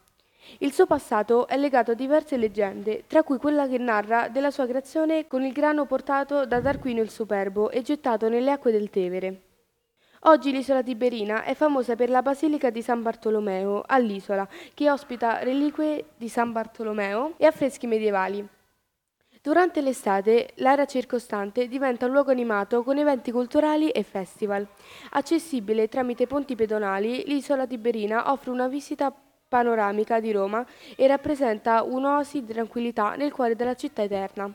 Il 0.59 0.73
suo 0.73 0.87
passato 0.87 1.47
è 1.47 1.57
legato 1.57 1.91
a 1.91 1.95
diverse 1.95 2.37
leggende, 2.37 3.05
tra 3.07 3.23
cui 3.23 3.39
quella 3.39 3.69
che 3.69 3.79
narra 3.79 4.29
della 4.29 4.51
sua 4.51 4.67
creazione 4.67 5.27
con 5.27 5.45
il 5.45 5.53
grano 5.53 5.87
portato 5.87 6.47
da 6.47 6.61
Tarquinio 6.61 7.03
il 7.03 7.11
Superbo 7.11 7.71
e 7.71 7.83
gettato 7.83 8.29
nelle 8.29 8.51
acque 8.51 8.73
del 8.73 8.91
Tevere. 8.91 9.43
Oggi 10.23 10.51
l'isola 10.51 10.83
Tiberina 10.83 11.45
è 11.45 11.55
famosa 11.55 11.95
per 11.95 12.11
la 12.11 12.23
Basilica 12.23 12.71
di 12.71 12.83
San 12.83 13.03
Bartolomeo 13.03 13.85
all'isola, 13.87 14.49
che 14.75 14.91
ospita 14.91 15.45
reliquie 15.45 16.07
di 16.17 16.29
San 16.29 16.51
Bartolomeo 16.51 17.35
e 17.37 17.47
affreschi 17.47 17.87
medievali. 17.87 18.45
Durante 19.41 19.81
l'estate 19.81 20.51
l'area 20.57 20.87
circostante 20.87 21.69
diventa 21.69 22.07
un 22.07 22.13
luogo 22.13 22.33
animato 22.33 22.83
con 22.83 22.99
eventi 22.99 23.31
culturali 23.31 23.91
e 23.91 24.03
festival. 24.03 24.67
Accessibile 25.11 25.87
tramite 25.87 26.27
ponti 26.27 26.57
pedonali, 26.57 27.23
l'isola 27.25 27.65
Tiberina 27.65 28.33
offre 28.33 28.51
una 28.51 28.67
visita 28.67 29.15
panoramica 29.49 30.21
di 30.21 30.31
Roma 30.31 30.65
e 30.95 31.07
rappresenta 31.07 31.83
un'oasi 31.83 32.45
di 32.45 32.53
tranquillità 32.53 33.15
nel 33.15 33.33
cuore 33.33 33.57
della 33.57 33.75
città 33.75 34.03
eterna. 34.03 34.53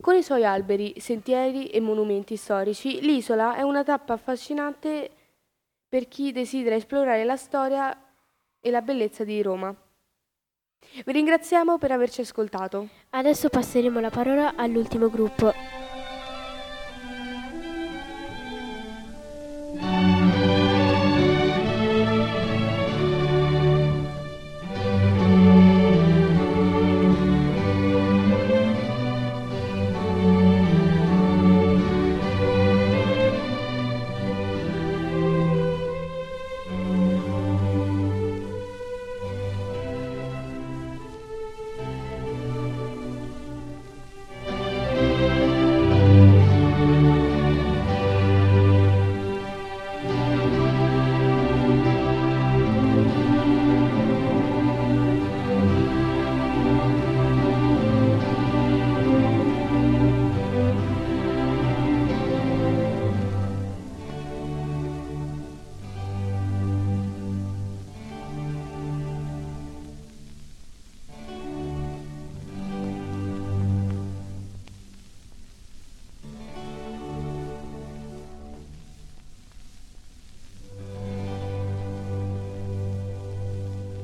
Con 0.00 0.16
i 0.16 0.22
suoi 0.22 0.44
alberi, 0.44 0.94
sentieri 0.98 1.68
e 1.68 1.78
monumenti 1.80 2.36
storici, 2.36 3.00
l'isola 3.00 3.54
è 3.54 3.62
una 3.62 3.84
tappa 3.84 4.14
affascinante 4.14 5.10
per 5.88 6.08
chi 6.08 6.32
desidera 6.32 6.74
esplorare 6.74 7.24
la 7.24 7.36
storia 7.36 7.96
e 8.60 8.70
la 8.70 8.80
bellezza 8.80 9.24
di 9.24 9.42
Roma. 9.42 9.74
Vi 11.04 11.12
ringraziamo 11.12 11.78
per 11.78 11.92
averci 11.92 12.22
ascoltato. 12.22 12.88
Adesso 13.10 13.48
passeremo 13.48 14.00
la 14.00 14.10
parola 14.10 14.54
all'ultimo 14.56 15.08
gruppo. 15.08 15.52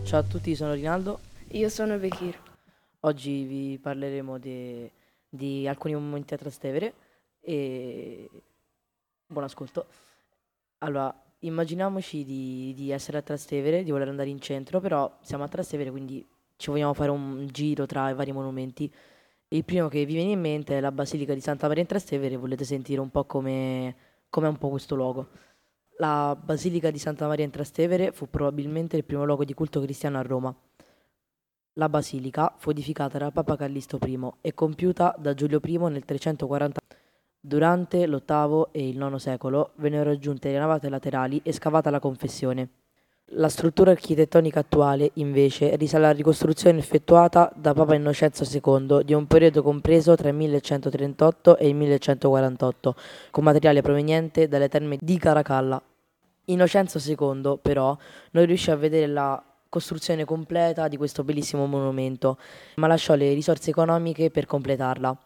Ciao 0.06 0.20
a 0.20 0.22
tutti, 0.22 0.54
sono 0.54 0.72
Rinaldo. 0.72 1.18
Io 1.48 1.68
sono 1.68 1.98
Bekir. 1.98 2.40
Oggi 3.00 3.42
vi 3.42 3.76
parleremo 3.76 4.38
de- 4.38 4.92
di 5.28 5.66
alcuni 5.66 5.94
momenti 5.94 6.32
a 6.32 6.36
Trastevere 6.36 6.94
e 7.40 8.30
buon 9.26 9.42
ascolto. 9.42 9.86
Allora, 10.78 11.12
immaginiamoci 11.40 12.24
di, 12.24 12.72
di 12.76 12.92
essere 12.92 13.18
a 13.18 13.22
Trastevere, 13.22 13.82
di 13.82 13.90
voler 13.90 14.06
andare 14.06 14.28
in 14.28 14.40
centro, 14.40 14.78
però 14.78 15.18
siamo 15.22 15.42
a 15.42 15.48
Trastevere, 15.48 15.90
quindi 15.90 16.24
ci 16.54 16.70
vogliamo 16.70 16.94
fare 16.94 17.10
un 17.10 17.48
giro 17.50 17.84
tra 17.86 18.08
i 18.08 18.14
vari 18.14 18.30
monumenti. 18.30 18.88
Il 19.48 19.64
primo 19.64 19.88
che 19.88 20.04
vi 20.04 20.14
viene 20.14 20.30
in 20.30 20.40
mente 20.40 20.78
è 20.78 20.80
la 20.80 20.92
Basilica 20.92 21.34
di 21.34 21.40
Santa 21.40 21.66
Maria 21.66 21.82
in 21.82 21.88
Trastevere, 21.88 22.36
volete 22.36 22.62
sentire 22.62 23.00
un 23.00 23.10
po' 23.10 23.24
come 23.24 23.96
come 24.28 24.46
è 24.46 24.50
un 24.50 24.58
po' 24.58 24.68
questo 24.68 24.94
luogo. 24.94 25.28
La 25.98 26.36
Basilica 26.38 26.90
di 26.90 26.98
Santa 26.98 27.26
Maria 27.26 27.46
in 27.46 27.50
Trastevere 27.50 28.12
fu 28.12 28.28
probabilmente 28.28 28.96
il 28.98 29.04
primo 29.04 29.24
luogo 29.24 29.44
di 29.44 29.54
culto 29.54 29.80
cristiano 29.80 30.18
a 30.18 30.22
Roma. 30.22 30.54
La 31.74 31.88
basilica 31.88 32.54
fu 32.58 32.70
edificata 32.70 33.16
da 33.16 33.30
Papa 33.30 33.56
Callisto 33.56 33.98
I 34.04 34.18
e 34.42 34.52
compiuta 34.52 35.14
da 35.18 35.32
Giulio 35.32 35.58
I 35.64 35.78
nel 35.88 36.04
340. 36.04 36.80
Durante 37.40 38.06
l'VIII 38.06 38.66
e 38.72 38.88
il 38.88 38.98
IX 38.98 39.16
secolo 39.16 39.72
vennero 39.76 40.10
aggiunte 40.10 40.50
le 40.50 40.58
navate 40.58 40.90
laterali 40.90 41.40
e 41.42 41.52
scavata 41.52 41.88
la 41.88 42.00
confessione. 42.00 42.68
La 43.30 43.48
struttura 43.48 43.90
architettonica 43.90 44.60
attuale, 44.60 45.10
invece, 45.14 45.74
risale 45.74 46.04
alla 46.04 46.14
ricostruzione 46.14 46.78
effettuata 46.78 47.52
da 47.56 47.74
Papa 47.74 47.96
Innocenzo 47.96 48.44
II 48.44 49.02
di 49.04 49.14
un 49.14 49.26
periodo 49.26 49.64
compreso 49.64 50.14
tra 50.14 50.28
il 50.28 50.36
1138 50.36 51.56
e 51.56 51.66
il 51.66 51.74
1148, 51.74 52.94
con 53.32 53.42
materiale 53.42 53.82
proveniente 53.82 54.46
dalle 54.46 54.68
terme 54.68 54.96
di 55.00 55.18
Caracalla. 55.18 55.82
Innocenzo 56.44 57.00
II, 57.04 57.58
però, 57.60 57.96
non 58.30 58.46
riuscì 58.46 58.70
a 58.70 58.76
vedere 58.76 59.08
la 59.08 59.42
costruzione 59.68 60.24
completa 60.24 60.86
di 60.86 60.96
questo 60.96 61.24
bellissimo 61.24 61.66
monumento, 61.66 62.38
ma 62.76 62.86
lasciò 62.86 63.16
le 63.16 63.34
risorse 63.34 63.70
economiche 63.70 64.30
per 64.30 64.46
completarla. 64.46 65.18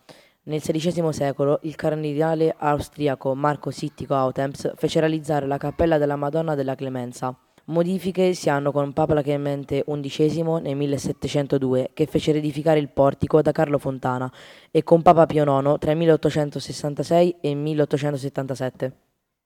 Nel 0.44 0.62
XVI 0.62 1.12
secolo 1.12 1.58
il 1.64 1.76
cardinale 1.76 2.54
austriaco 2.56 3.34
Marco 3.34 3.70
Sittico 3.70 4.14
Autemps 4.14 4.72
fece 4.76 5.00
realizzare 5.00 5.46
la 5.46 5.58
cappella 5.58 5.98
della 5.98 6.16
Madonna 6.16 6.54
della 6.54 6.74
Clemenza. 6.74 7.36
Modifiche 7.66 8.34
si 8.34 8.48
hanno 8.50 8.72
con 8.72 8.92
Papa 8.92 9.20
Clemente 9.22 9.84
XI 9.84 10.42
nel 10.60 10.76
1702 10.76 11.90
che 11.94 12.06
fece 12.06 12.32
edificare 12.32 12.78
il 12.78 12.88
portico 12.88 13.42
da 13.42 13.52
Carlo 13.52 13.78
Fontana 13.78 14.30
e 14.70 14.82
con 14.82 15.02
Papa 15.02 15.26
Pio 15.26 15.44
IX 15.44 15.78
tra 15.78 15.92
il 15.92 15.96
1866 15.98 17.36
e 17.40 17.50
il 17.50 17.56
1877. 17.56 18.92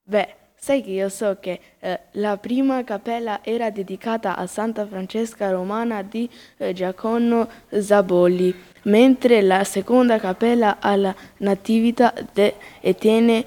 Beh, 0.07 0.35
sai 0.55 0.83
che 0.83 0.91
io 0.91 1.09
so 1.09 1.39
che 1.41 1.61
eh, 1.81 2.01
la 2.13 2.37
prima 2.37 2.83
cappella 2.85 3.41
era 3.43 3.71
dedicata 3.71 4.37
a 4.37 4.47
Santa 4.47 4.87
Francesca 4.87 5.51
Romana 5.51 6.03
di 6.03 6.29
eh, 6.57 6.73
Giacomo 6.73 7.49
Zabolli, 7.69 8.55
mentre 8.85 9.43
la 9.43 9.65
seconda 9.65 10.19
cappella 10.19 10.79
alla 10.81 11.15
Natività 11.39 12.15
di 12.33 12.53
Etene 12.81 13.45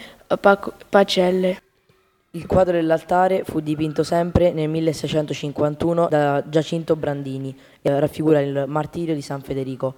Pacelle. 0.90 1.67
Il 2.38 2.46
quadro 2.46 2.74
dell'altare 2.74 3.44
fu 3.44 3.62
dipinto 3.62 4.04
sempre 4.04 4.52
nel 4.52 4.70
1651 4.70 6.08
da 6.08 6.44
Giacinto 6.48 6.96
Brandini 6.96 7.58
e 7.82 8.00
raffigura 8.00 8.40
il 8.42 8.66
martirio 8.68 9.16
di 9.16 9.24
San 9.24 9.42
Federico. 9.42 9.96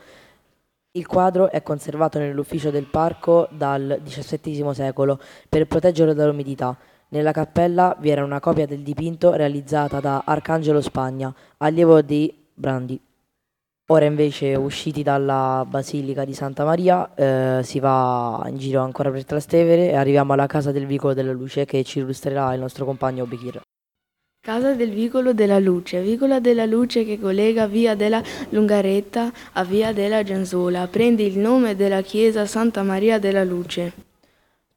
Il 0.92 1.06
quadro 1.06 1.52
è 1.52 1.62
conservato 1.62 2.18
nell'ufficio 2.18 2.70
del 2.70 2.86
parco 2.86 3.50
dal 3.52 4.00
XVII 4.06 4.74
secolo 4.74 5.20
per 5.50 5.68
proteggerlo 5.68 6.14
dall'umidità. 6.14 6.78
Nella 7.10 7.34
cappella 7.34 7.98
vi 8.00 8.10
era 8.10 8.24
una 8.24 8.40
copia 8.40 8.66
del 8.66 8.84
dipinto 8.84 9.34
realizzata 9.34 10.00
da 10.00 10.22
Arcangelo 10.26 10.80
Spagna, 10.80 11.36
allievo 11.58 12.02
di 12.02 12.34
Brandi. 12.54 13.02
Ora 13.92 14.06
invece 14.06 14.54
usciti 14.54 15.02
dalla 15.02 15.66
Basilica 15.68 16.24
di 16.24 16.36
Santa 16.36 16.64
Maria 16.64 17.10
eh, 17.16 17.62
si 17.64 17.80
va 17.80 18.46
in 18.48 18.58
giro 18.58 18.82
ancora 18.82 19.10
per 19.10 19.26
Trastevere 19.26 19.90
e 19.90 19.96
arriviamo 19.96 20.34
alla 20.34 20.46
Casa 20.46 20.72
del 20.72 20.86
Vicolo 20.86 21.16
della 21.16 21.32
Luce 21.32 21.66
che 21.66 21.84
ci 21.84 21.98
illustrerà 21.98 22.54
il 22.54 22.60
nostro 22.60 22.86
compagno 22.86 23.26
Bekir. 23.26 23.62
Casa 24.42 24.74
del 24.74 24.92
Vicolo 24.92 25.34
della 25.34 25.58
Luce, 25.58 26.02
Vicolo 26.02 26.40
della 26.40 26.68
Luce 26.68 27.04
che 27.04 27.20
collega 27.20 27.66
via 27.66 27.96
della 27.96 28.22
Lungaretta 28.50 29.32
a 29.54 29.64
via 29.64 29.92
della 29.92 30.22
Genzola, 30.22 30.86
prende 30.88 31.24
il 31.24 31.40
nome 31.40 31.76
della 31.76 32.02
chiesa 32.02 32.46
Santa 32.46 32.84
Maria 32.84 33.18
della 33.18 33.44
Luce. 33.44 33.92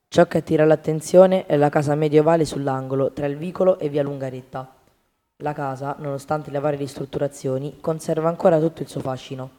Ciò 0.08 0.26
che 0.26 0.38
attira 0.38 0.64
l'attenzione 0.64 1.44
è 1.44 1.58
la 1.58 1.68
casa 1.68 1.94
medievale 1.94 2.46
sull'angolo 2.46 3.12
tra 3.12 3.26
il 3.26 3.36
vicolo 3.36 3.78
e 3.78 3.90
via 3.90 4.02
Lungaretta. 4.02 4.76
La 5.42 5.52
casa, 5.52 5.96
nonostante 5.98 6.52
le 6.52 6.60
varie 6.60 6.78
ristrutturazioni, 6.78 7.78
conserva 7.80 8.28
ancora 8.28 8.60
tutto 8.60 8.82
il 8.82 8.88
suo 8.88 9.00
fascino. 9.00 9.50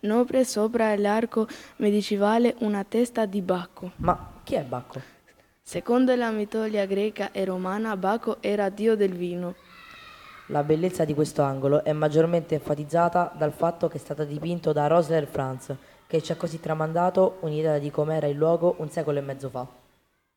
Nopre 0.00 0.44
sopra 0.44 0.94
l'arco 0.96 1.48
medievale 1.76 2.54
una 2.58 2.84
testa 2.84 3.24
di 3.24 3.40
Bacco. 3.40 3.92
Ma 3.96 4.32
chi 4.42 4.54
è 4.54 4.62
Bacco? 4.62 5.00
Secondo 5.62 6.14
la 6.14 6.30
mitologia 6.30 6.84
greca 6.84 7.32
e 7.32 7.46
romana, 7.46 7.96
Bacco 7.96 8.36
era 8.42 8.68
dio 8.68 8.96
del 8.96 9.14
vino. 9.14 9.54
La 10.48 10.62
bellezza 10.62 11.06
di 11.06 11.14
questo 11.14 11.40
angolo 11.40 11.82
è 11.82 11.92
maggiormente 11.94 12.56
enfatizzata 12.56 13.32
dal 13.34 13.52
fatto 13.52 13.88
che 13.88 13.96
è 13.96 14.00
stato 14.00 14.24
dipinto 14.24 14.72
da 14.72 14.88
Rosler 14.88 15.26
Franz, 15.26 15.74
che 16.06 16.22
ci 16.22 16.32
ha 16.32 16.36
così 16.36 16.60
tramandato 16.60 17.38
un'idea 17.40 17.78
di 17.78 17.90
com'era 17.90 18.26
il 18.26 18.36
luogo 18.36 18.74
un 18.80 18.90
secolo 18.90 19.20
e 19.20 19.22
mezzo 19.22 19.48
fa. 19.48 19.66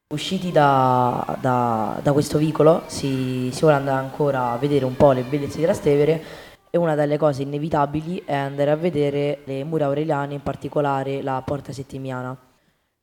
Usciti 0.10 0.54
da, 0.54 1.38
da, 1.42 2.00
da 2.02 2.14
questo 2.14 2.38
vicolo 2.38 2.84
si, 2.86 3.50
si, 3.52 3.60
vuole 3.60 3.76
andare 3.76 4.00
ancora 4.00 4.52
a 4.52 4.58
vedere 4.58 4.86
un 4.86 4.96
po' 4.96 5.12
le 5.12 5.24
bellezze 5.24 5.58
di 5.58 5.64
Trastevere 5.64 6.24
e 6.70 6.78
una 6.78 6.96
delle 6.96 7.18
cose 7.18 7.42
inevitabili 7.42 8.24
è 8.24 8.34
andare 8.34 8.72
a 8.72 8.78
vedere 8.78 9.42
le 9.44 9.66
mura 9.66 9.88
aureliane, 9.88 10.36
in 10.36 10.42
particolare 10.42 11.22
la 11.22 11.42
Porta 11.46 11.74
Settimiana. 11.74 12.38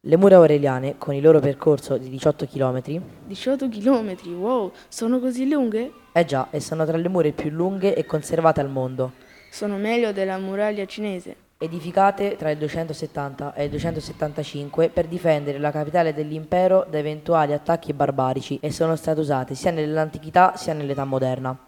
Le 0.00 0.16
mura 0.16 0.36
aureliane, 0.36 0.96
con 0.96 1.12
il 1.12 1.22
loro 1.22 1.40
percorso 1.40 1.98
di 1.98 2.08
18 2.08 2.46
km... 2.46 2.80
18 3.26 3.68
km, 3.68 4.16
wow, 4.38 4.72
sono 4.88 5.20
così 5.20 5.46
lunghe? 5.46 5.92
Eh 6.10 6.24
già, 6.24 6.48
e 6.50 6.58
sono 6.58 6.86
tra 6.86 6.96
le 6.96 7.08
mura 7.10 7.30
più 7.32 7.50
lunghe 7.50 7.94
e 7.94 8.06
conservate 8.06 8.62
al 8.62 8.70
mondo. 8.70 9.12
Sono 9.50 9.76
meglio 9.76 10.12
della 10.12 10.38
muraglia 10.38 10.86
cinese 10.86 11.43
edificate 11.64 12.36
tra 12.36 12.50
il 12.50 12.58
270 12.58 13.54
e 13.54 13.64
il 13.64 13.70
275 13.70 14.88
per 14.90 15.06
difendere 15.06 15.58
la 15.58 15.70
capitale 15.70 16.14
dell'impero 16.14 16.86
da 16.88 16.98
eventuali 16.98 17.52
attacchi 17.52 17.92
barbarici 17.92 18.58
e 18.60 18.70
sono 18.70 18.96
state 18.96 19.20
usate 19.20 19.54
sia 19.54 19.70
nell'antichità 19.70 20.56
sia 20.56 20.72
nell'età 20.72 21.04
moderna. 21.04 21.58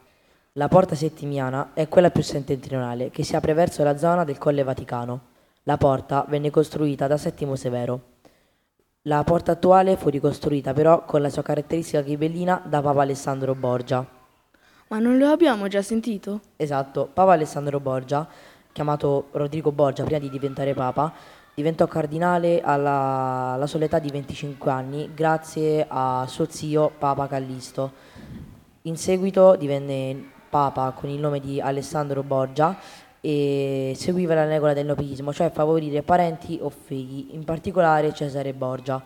La 0.52 0.68
porta 0.68 0.94
settimiana 0.94 1.70
è 1.74 1.88
quella 1.88 2.10
più 2.10 2.22
settentrionale 2.22 3.10
che 3.10 3.24
si 3.24 3.36
apre 3.36 3.52
verso 3.52 3.82
la 3.82 3.98
zona 3.98 4.24
del 4.24 4.38
Colle 4.38 4.62
Vaticano. 4.62 5.20
La 5.64 5.76
porta 5.76 6.24
venne 6.28 6.50
costruita 6.50 7.06
da 7.06 7.16
Settimo 7.16 7.56
Severo. 7.56 8.14
La 9.02 9.22
porta 9.24 9.52
attuale 9.52 9.96
fu 9.96 10.08
ricostruita 10.08 10.72
però 10.72 11.04
con 11.04 11.20
la 11.20 11.28
sua 11.28 11.42
caratteristica 11.42 12.02
ghibellina 12.02 12.62
da 12.64 12.80
Papa 12.80 13.02
Alessandro 13.02 13.54
Borgia. 13.54 14.06
Ma 14.88 14.98
non 14.98 15.18
lo 15.18 15.28
abbiamo 15.28 15.66
già 15.68 15.82
sentito? 15.82 16.40
Esatto, 16.56 17.08
Papa 17.12 17.32
Alessandro 17.32 17.80
Borgia 17.80 18.26
chiamato 18.76 19.28
Rodrigo 19.32 19.72
Borgia 19.72 20.04
prima 20.04 20.18
di 20.18 20.28
diventare 20.28 20.74
papa, 20.74 21.10
diventò 21.54 21.86
cardinale 21.86 22.60
alla, 22.60 23.52
alla 23.54 23.66
sola 23.66 23.86
età 23.86 23.98
di 23.98 24.10
25 24.10 24.70
anni 24.70 25.10
grazie 25.14 25.86
a 25.88 26.26
suo 26.28 26.44
zio 26.50 26.92
Papa 26.98 27.26
Callisto. 27.26 27.92
In 28.82 28.98
seguito 28.98 29.56
divenne 29.56 30.30
papa 30.50 30.90
con 30.90 31.08
il 31.08 31.18
nome 31.18 31.40
di 31.40 31.58
Alessandro 31.58 32.22
Borgia 32.22 32.76
e 33.22 33.94
seguiva 33.96 34.34
la 34.34 34.44
regola 34.44 34.74
del 34.74 34.84
nobilismo, 34.84 35.32
cioè 35.32 35.50
favorire 35.50 36.02
parenti 36.02 36.58
o 36.60 36.68
figli, 36.68 37.28
in 37.30 37.44
particolare 37.44 38.12
Cesare 38.12 38.52
Borgia. 38.52 39.02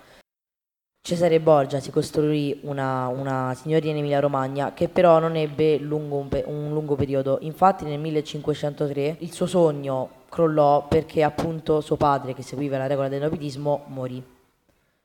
Cesare 1.02 1.40
Borgia 1.40 1.80
si 1.80 1.90
costruì 1.90 2.60
una, 2.64 3.08
una 3.08 3.54
signoria 3.54 3.90
in 3.90 3.96
Emilia-Romagna 3.96 4.74
che 4.74 4.88
però 4.88 5.18
non 5.18 5.34
ebbe 5.34 5.78
lungo 5.78 6.16
un, 6.16 6.28
un, 6.44 6.72
lungo 6.72 6.94
periodo. 6.94 7.38
Infatti 7.40 7.84
nel 7.84 7.98
1503 7.98 9.16
il 9.20 9.32
suo 9.32 9.46
sogno 9.46 10.10
crollò 10.28 10.86
perché 10.86 11.22
appunto 11.22 11.80
suo 11.80 11.96
padre, 11.96 12.34
che 12.34 12.42
seguiva 12.42 12.76
la 12.76 12.86
regola 12.86 13.08
del 13.08 13.22
nobilismo, 13.22 13.84
morì. 13.86 14.22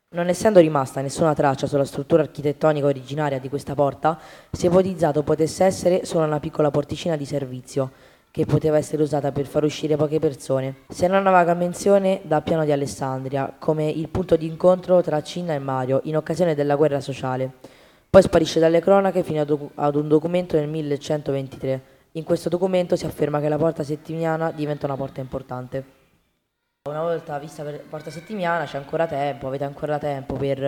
Non 0.10 0.28
essendo 0.28 0.60
rimasta 0.60 1.02
nessuna 1.02 1.34
traccia 1.34 1.66
sulla 1.66 1.86
struttura 1.86 2.22
architettonica 2.22 2.86
originaria 2.86 3.40
di 3.40 3.50
questa 3.50 3.74
porta, 3.74 4.20
si 4.52 4.66
è 4.66 4.70
ipotizzato 4.70 5.24
potesse 5.24 5.64
essere 5.64 6.06
solo 6.06 6.26
una 6.26 6.40
piccola 6.40 6.72
porticina 6.72 7.16
di 7.16 7.26
servizio 7.26 7.92
che 8.36 8.46
poteva 8.46 8.76
essere 8.76 9.02
usata 9.02 9.32
per 9.32 9.46
far 9.46 9.64
uscire 9.64 9.96
poche 9.96 10.20
persone. 10.20 10.80
Se 10.90 11.08
non 11.08 11.22
una 11.22 11.32
vaga 11.32 11.54
menzione 11.54 12.20
da 12.24 12.42
Piano 12.42 12.66
di 12.66 12.74
Alessandria, 12.74 13.56
come 13.58 13.90
il 13.90 14.10
punto 14.10 14.36
di 14.36 14.46
incontro 14.46 15.02
tra 15.02 15.24
Cinna 15.24 15.54
e 15.54 15.60
Mario 15.60 16.02
in 16.04 16.18
occasione 16.18 16.54
della 16.54 16.76
guerra 16.76 17.00
sociale. 17.00 17.50
Poi 18.10 18.22
sparisce 18.22 18.60
dalle 18.60 18.82
cronache 18.82 19.24
fino 19.24 19.40
ad 19.76 19.96
un 19.96 20.08
documento 20.10 20.58
nel 20.58 20.68
1123. 20.68 21.82
In 22.12 22.26
questo 22.26 22.50
documento 22.50 22.98
si 22.98 23.06
afferma 23.06 23.40
che 23.40 23.48
la 23.48 23.56
porta 23.56 23.84
settimiana 23.84 24.52
diventa 24.52 24.86
una 24.86 24.98
porta 24.98 25.22
importante. 25.22 25.86
Una 26.90 27.04
volta 27.04 27.40
vista 27.40 27.64
per 27.64 27.86
porta 27.88 28.10
settimiana 28.10 28.66
c'è 28.66 28.76
ancora 28.76 29.08
tempo, 29.08 29.48
avete 29.48 29.64
ancora 29.64 29.98
tempo 29.98 30.34
per, 30.34 30.60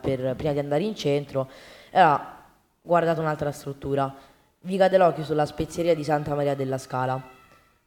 per, 0.00 0.34
prima 0.34 0.52
di 0.52 0.58
andare 0.58 0.82
in 0.82 0.96
centro. 0.96 1.48
E 1.88 2.00
allora, 2.00 2.36
guardate 2.82 3.20
un'altra 3.20 3.52
struttura 3.52 4.12
Vi 4.64 4.76
cade 4.76 4.96
l'occhio 4.96 5.24
sulla 5.24 5.44
spezieria 5.44 5.92
di 5.92 6.04
Santa 6.04 6.36
Maria 6.36 6.54
della 6.54 6.78
Scala. 6.78 7.20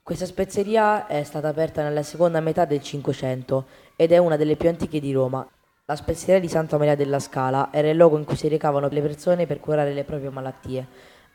Questa 0.03 0.25
spezieria 0.25 1.07
è 1.07 1.23
stata 1.23 1.47
aperta 1.47 1.81
nella 1.81 2.03
seconda 2.03 2.41
metà 2.41 2.65
del 2.65 2.81
Cinquecento 2.81 3.67
ed 3.95 4.11
è 4.11 4.17
una 4.17 4.35
delle 4.35 4.57
più 4.57 4.67
antiche 4.67 4.99
di 4.99 5.13
Roma. 5.13 5.47
La 5.85 5.95
spezieria 5.95 6.41
di 6.41 6.49
Santa 6.49 6.77
Maria 6.77 6.97
della 6.97 7.19
Scala 7.19 7.69
era 7.71 7.89
il 7.89 7.95
luogo 7.95 8.17
in 8.17 8.25
cui 8.25 8.35
si 8.35 8.49
recavano 8.49 8.89
le 8.89 8.99
persone 8.99 9.45
per 9.45 9.61
curare 9.61 9.93
le 9.93 10.03
proprie 10.03 10.29
malattie, 10.29 10.85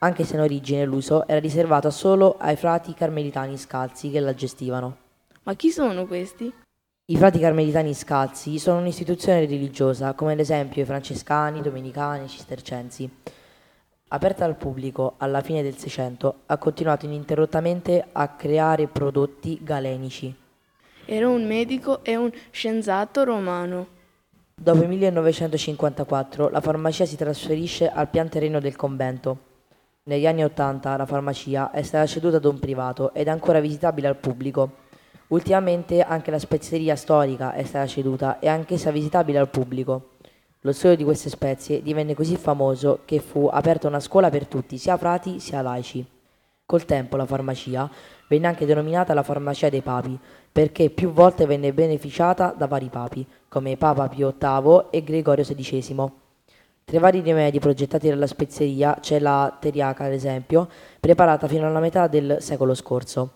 anche 0.01 0.25
se 0.25 0.35
in 0.35 0.43
origine 0.43 0.85
l'uso 0.85 1.27
era 1.27 1.41
riservato 1.41 1.89
solo 1.89 2.37
ai 2.39 2.57
frati 2.57 2.93
carmelitani 2.93 3.57
scalzi 3.57 4.11
che 4.11 4.21
la 4.21 4.35
gestivano. 4.35 4.97
Ma 5.45 5.55
chi 5.55 5.71
sono 5.71 6.05
questi? 6.05 6.53
I 7.07 7.17
frati 7.17 7.39
carmelitani 7.39 7.95
scalzi 7.95 8.59
sono 8.59 8.81
un'istituzione 8.81 9.41
religiosa, 9.41 10.13
come 10.13 10.33
ad 10.33 10.39
esempio 10.39 10.83
i 10.83 10.85
francescani, 10.87 11.63
domenicani 11.63 12.27
e 12.27 12.29
cistercensi. 12.29 13.11
Aperta 14.13 14.45
al 14.45 14.57
pubblico 14.57 15.15
alla 15.19 15.41
fine 15.41 15.63
del 15.63 15.77
Seicento, 15.77 16.41
ha 16.47 16.59
continuato 16.59 17.07
ininterrottamente 17.07 18.05
a 18.11 18.27
creare 18.31 18.89
prodotti 18.89 19.61
galenici. 19.63 20.35
Era 21.05 21.29
un 21.29 21.47
medico 21.47 22.03
e 22.03 22.17
un 22.17 22.29
scienziato 22.51 23.23
romano. 23.23 23.87
Dopo 24.53 24.83
il 24.83 24.89
1954 24.89 26.49
la 26.49 26.61
farmacia 26.61 27.05
si 27.05 27.15
trasferisce 27.15 27.89
al 27.89 28.09
pian 28.09 28.29
terreno 28.29 28.59
del 28.59 28.75
convento. 28.75 29.39
Negli 30.03 30.27
anni 30.27 30.43
Ottanta 30.43 30.97
la 30.97 31.07
farmacia 31.07 31.71
è 31.71 31.83
stata 31.83 32.07
ceduta 32.07 32.39
ad 32.39 32.45
un 32.45 32.59
privato 32.59 33.15
ed 33.15 33.29
è 33.29 33.31
ancora 33.31 33.61
visitabile 33.61 34.09
al 34.09 34.17
pubblico. 34.17 34.73
Ultimamente 35.29 36.03
anche 36.03 36.33
la 36.33 36.41
spezieria 36.41 36.97
storica 36.97 37.53
è 37.53 37.63
stata 37.63 37.87
ceduta 37.87 38.41
e 38.41 38.49
anch'essa 38.49 38.91
visitabile 38.91 39.39
al 39.39 39.51
pubblico. 39.51 40.10
Lo 40.65 40.73
studio 40.73 40.95
di 40.95 41.05
queste 41.05 41.31
spezie 41.31 41.81
divenne 41.81 42.15
così 42.15 42.37
famoso 42.37 43.01
che 43.07 43.19
fu 43.19 43.49
aperta 43.51 43.89
una 43.89 43.99
scuola 43.99 44.29
per 44.29 44.47
tutti, 44.47 44.77
sia 44.77 44.99
frati 44.99 45.41
sia 45.41 45.63
laici. 45.63 46.05
Col 46.67 46.85
tempo 46.85 47.17
la 47.17 47.25
farmacia 47.25 47.91
venne 48.29 48.47
anche 48.47 48.67
denominata 48.67 49.15
la 49.15 49.23
farmacia 49.23 49.71
dei 49.71 49.81
papi, 49.81 50.19
perché 50.53 50.91
più 50.91 51.13
volte 51.13 51.47
venne 51.47 51.73
beneficiata 51.73 52.55
da 52.55 52.67
vari 52.67 52.89
papi, 52.91 53.27
come 53.49 53.79
Papa 53.79 54.07
Pio 54.09 54.35
VIII 54.39 54.89
e 54.91 55.03
Gregorio 55.03 55.45
XVI. 55.45 56.13
Tra 56.85 56.97
i 56.97 57.01
vari 57.01 57.21
rimedi 57.21 57.59
progettati 57.59 58.11
dalla 58.11 58.27
spezieria 58.27 58.99
c'è 59.01 59.19
la 59.19 59.57
teriaca, 59.59 60.05
ad 60.05 60.13
esempio, 60.13 60.69
preparata 61.01 61.49
fino 61.49 61.67
alla 61.67 61.81
metà 61.81 62.07
del 62.07 62.37
secolo 62.41 62.75
scorso. 62.75 63.33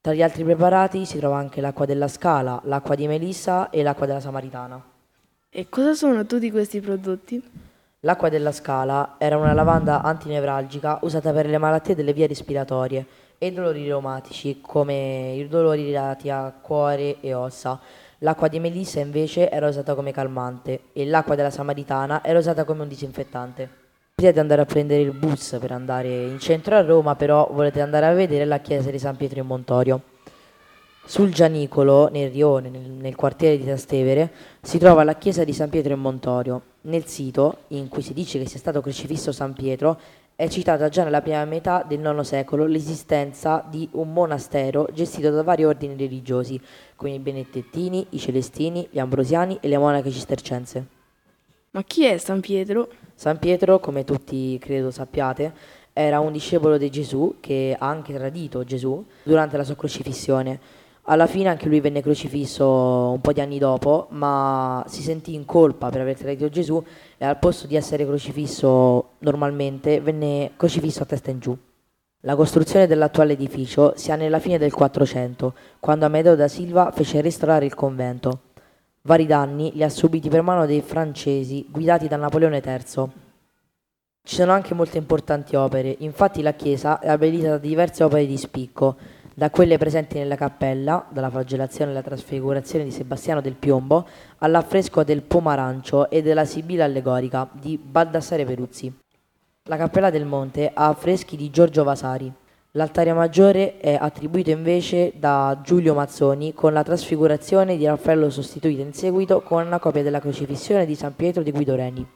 Tra 0.00 0.14
gli 0.14 0.22
altri 0.22 0.44
preparati 0.44 1.04
si 1.04 1.18
trova 1.18 1.36
anche 1.36 1.60
l'acqua 1.60 1.84
della 1.84 2.08
Scala, 2.08 2.58
l'acqua 2.64 2.94
di 2.94 3.06
Melissa 3.06 3.68
e 3.68 3.82
l'acqua 3.82 4.06
della 4.06 4.20
Samaritana. 4.20 4.92
E 5.56 5.68
cosa 5.68 5.94
sono 5.94 6.26
tutti 6.26 6.50
questi 6.50 6.80
prodotti? 6.80 7.40
L'acqua 8.00 8.28
della 8.28 8.50
Scala 8.50 9.14
era 9.18 9.36
una 9.36 9.52
lavanda 9.52 10.02
antinevralgica 10.02 10.98
usata 11.02 11.32
per 11.32 11.46
le 11.46 11.58
malattie 11.58 11.94
delle 11.94 12.12
vie 12.12 12.26
respiratorie 12.26 13.06
e 13.38 13.46
i 13.46 13.52
dolori 13.52 13.86
reumatici, 13.86 14.58
come 14.60 15.34
i 15.34 15.46
dolori 15.46 15.84
legati 15.84 16.28
a 16.28 16.52
cuore 16.60 17.20
e 17.20 17.34
ossa. 17.34 17.78
L'acqua 18.18 18.48
di 18.48 18.58
melissa 18.58 18.98
invece 18.98 19.48
era 19.48 19.68
usata 19.68 19.94
come 19.94 20.10
calmante 20.10 20.86
e 20.92 21.06
l'acqua 21.06 21.36
della 21.36 21.50
Samaritana 21.50 22.24
era 22.24 22.40
usata 22.40 22.64
come 22.64 22.82
un 22.82 22.88
disinfettante. 22.88 23.70
Di 24.16 24.26
andare 24.26 24.62
a 24.62 24.66
prendere 24.66 25.02
il 25.02 25.12
bus 25.12 25.56
per 25.60 25.70
andare 25.70 26.08
in 26.08 26.40
centro 26.40 26.74
a 26.74 26.82
Roma, 26.82 27.14
però 27.14 27.48
volete 27.52 27.80
andare 27.80 28.06
a 28.06 28.12
vedere 28.12 28.44
la 28.44 28.58
chiesa 28.58 28.90
di 28.90 28.98
San 28.98 29.14
Pietro 29.14 29.38
in 29.38 29.46
Montorio. 29.46 30.02
Sul 31.06 31.32
Gianicolo, 31.32 32.08
nel 32.08 32.30
Rione, 32.30 32.70
nel, 32.70 32.80
nel, 32.80 33.14
quartiere 33.14 33.58
di 33.58 33.64
Trastevere, 33.64 34.32
si 34.62 34.78
trova 34.78 35.04
la 35.04 35.16
chiesa 35.16 35.44
di 35.44 35.52
San 35.52 35.68
Pietro 35.68 35.92
in 35.92 36.00
Montorio. 36.00 36.62
Nel 36.82 37.04
sito, 37.04 37.58
in 37.68 37.88
cui 37.88 38.00
si 38.00 38.14
dice 38.14 38.38
che 38.38 38.48
sia 38.48 38.58
stato 38.58 38.80
crocifisso 38.80 39.30
San 39.30 39.52
Pietro, 39.52 40.00
è 40.34 40.48
citata 40.48 40.88
già 40.88 41.04
nella 41.04 41.20
prima 41.20 41.44
metà 41.44 41.84
del 41.86 42.00
IX 42.00 42.20
secolo 42.20 42.64
l'esistenza 42.64 43.62
di 43.68 43.86
un 43.92 44.14
monastero 44.14 44.88
gestito 44.94 45.30
da 45.30 45.42
vari 45.42 45.64
ordini 45.64 45.94
religiosi, 45.94 46.58
come 46.96 47.12
i 47.12 47.18
Benedetini, 47.18 48.06
i 48.10 48.18
Celestini, 48.18 48.88
gli 48.90 48.98
Ambrosiani 48.98 49.58
e 49.60 49.68
le 49.68 49.76
monache 49.76 50.10
cistercense. 50.10 50.86
Ma 51.72 51.82
chi 51.84 52.06
è 52.06 52.16
San 52.16 52.40
Pietro? 52.40 52.88
San 53.14 53.38
Pietro, 53.38 53.78
come 53.78 54.04
tutti 54.04 54.58
credo 54.58 54.90
sappiate, 54.90 55.52
era 55.92 56.18
un 56.18 56.32
discepolo 56.32 56.78
di 56.78 56.90
Gesù 56.90 57.36
che 57.40 57.76
ha 57.78 57.86
anche 57.86 58.14
tradito 58.14 58.64
Gesù 58.64 59.04
durante 59.22 59.58
la 59.58 59.64
sua 59.64 59.76
crocifissione. 59.76 60.82
Alla 61.06 61.26
fine 61.26 61.50
anche 61.50 61.68
lui 61.68 61.80
venne 61.80 62.00
crocifisso 62.00 63.10
un 63.10 63.20
po' 63.20 63.34
di 63.34 63.42
anni 63.42 63.58
dopo, 63.58 64.06
ma 64.10 64.82
si 64.86 65.02
sentì 65.02 65.34
in 65.34 65.44
colpa 65.44 65.90
per 65.90 66.00
aver 66.00 66.16
tradito 66.16 66.48
Gesù 66.48 66.82
e 67.18 67.24
al 67.26 67.38
posto 67.38 67.66
di 67.66 67.76
essere 67.76 68.06
crocifisso 68.06 69.10
normalmente 69.18 70.00
venne 70.00 70.52
crocifisso 70.56 71.02
a 71.02 71.06
testa 71.06 71.30
in 71.30 71.40
giù. 71.40 71.56
La 72.20 72.36
costruzione 72.36 72.86
dell'attuale 72.86 73.34
edificio 73.34 73.92
si 73.96 74.12
ha 74.12 74.16
nella 74.16 74.38
fine 74.38 74.56
del 74.56 74.72
400, 74.72 75.52
quando 75.78 76.06
Amedeo 76.06 76.36
da 76.36 76.48
Silva 76.48 76.90
fece 76.90 77.20
restaurare 77.20 77.66
il 77.66 77.74
convento. 77.74 78.40
Vari 79.02 79.26
danni 79.26 79.72
li 79.74 79.82
ha 79.82 79.90
subiti 79.90 80.30
per 80.30 80.40
mano 80.40 80.64
dei 80.64 80.80
francesi 80.80 81.66
guidati 81.68 82.08
da 82.08 82.16
Napoleone 82.16 82.62
III. 82.64 83.10
Ci 84.26 84.34
sono 84.36 84.52
anche 84.52 84.72
molte 84.72 84.96
importanti 84.96 85.54
opere, 85.54 85.96
infatti 85.98 86.40
la 86.40 86.54
chiesa 86.54 86.98
è 86.98 87.10
abbellita 87.10 87.50
da 87.50 87.58
diverse 87.58 88.04
opere 88.04 88.24
di 88.24 88.38
spicco, 88.38 88.96
da 89.34 89.50
quelle 89.50 89.78
presenti 89.78 90.16
nella 90.16 90.36
cappella, 90.36 91.06
dalla 91.10 91.28
flagellazione 91.28 91.90
alla 91.90 92.02
trasfigurazione 92.02 92.84
di 92.84 92.92
Sebastiano 92.92 93.40
del 93.40 93.54
Piombo, 93.54 94.06
all'affresco 94.38 95.02
del 95.02 95.22
Pomarancio 95.22 96.08
e 96.08 96.22
della 96.22 96.44
Sibilla 96.44 96.84
allegorica 96.84 97.48
di 97.52 97.76
Baldassare 97.76 98.44
Peruzzi. 98.44 98.92
La 99.64 99.76
cappella 99.76 100.10
del 100.10 100.24
Monte 100.24 100.70
ha 100.72 100.88
affreschi 100.88 101.36
di 101.36 101.50
Giorgio 101.50 101.82
Vasari. 101.82 102.32
L'altare 102.72 103.12
maggiore 103.12 103.78
è 103.78 103.96
attribuito 103.98 104.50
invece 104.50 105.12
da 105.16 105.60
Giulio 105.62 105.94
Mazzoni 105.94 106.54
con 106.54 106.72
la 106.72 106.82
trasfigurazione 106.82 107.76
di 107.76 107.86
Raffaello 107.86 108.30
sostituita 108.30 108.82
in 108.82 108.92
seguito 108.92 109.42
con 109.42 109.66
una 109.66 109.78
copia 109.78 110.02
della 110.02 110.20
crocifissione 110.20 110.84
di 110.84 110.94
San 110.94 111.14
Pietro 111.16 111.42
di 111.42 111.50
Guido 111.50 111.74
Reni. 111.74 112.06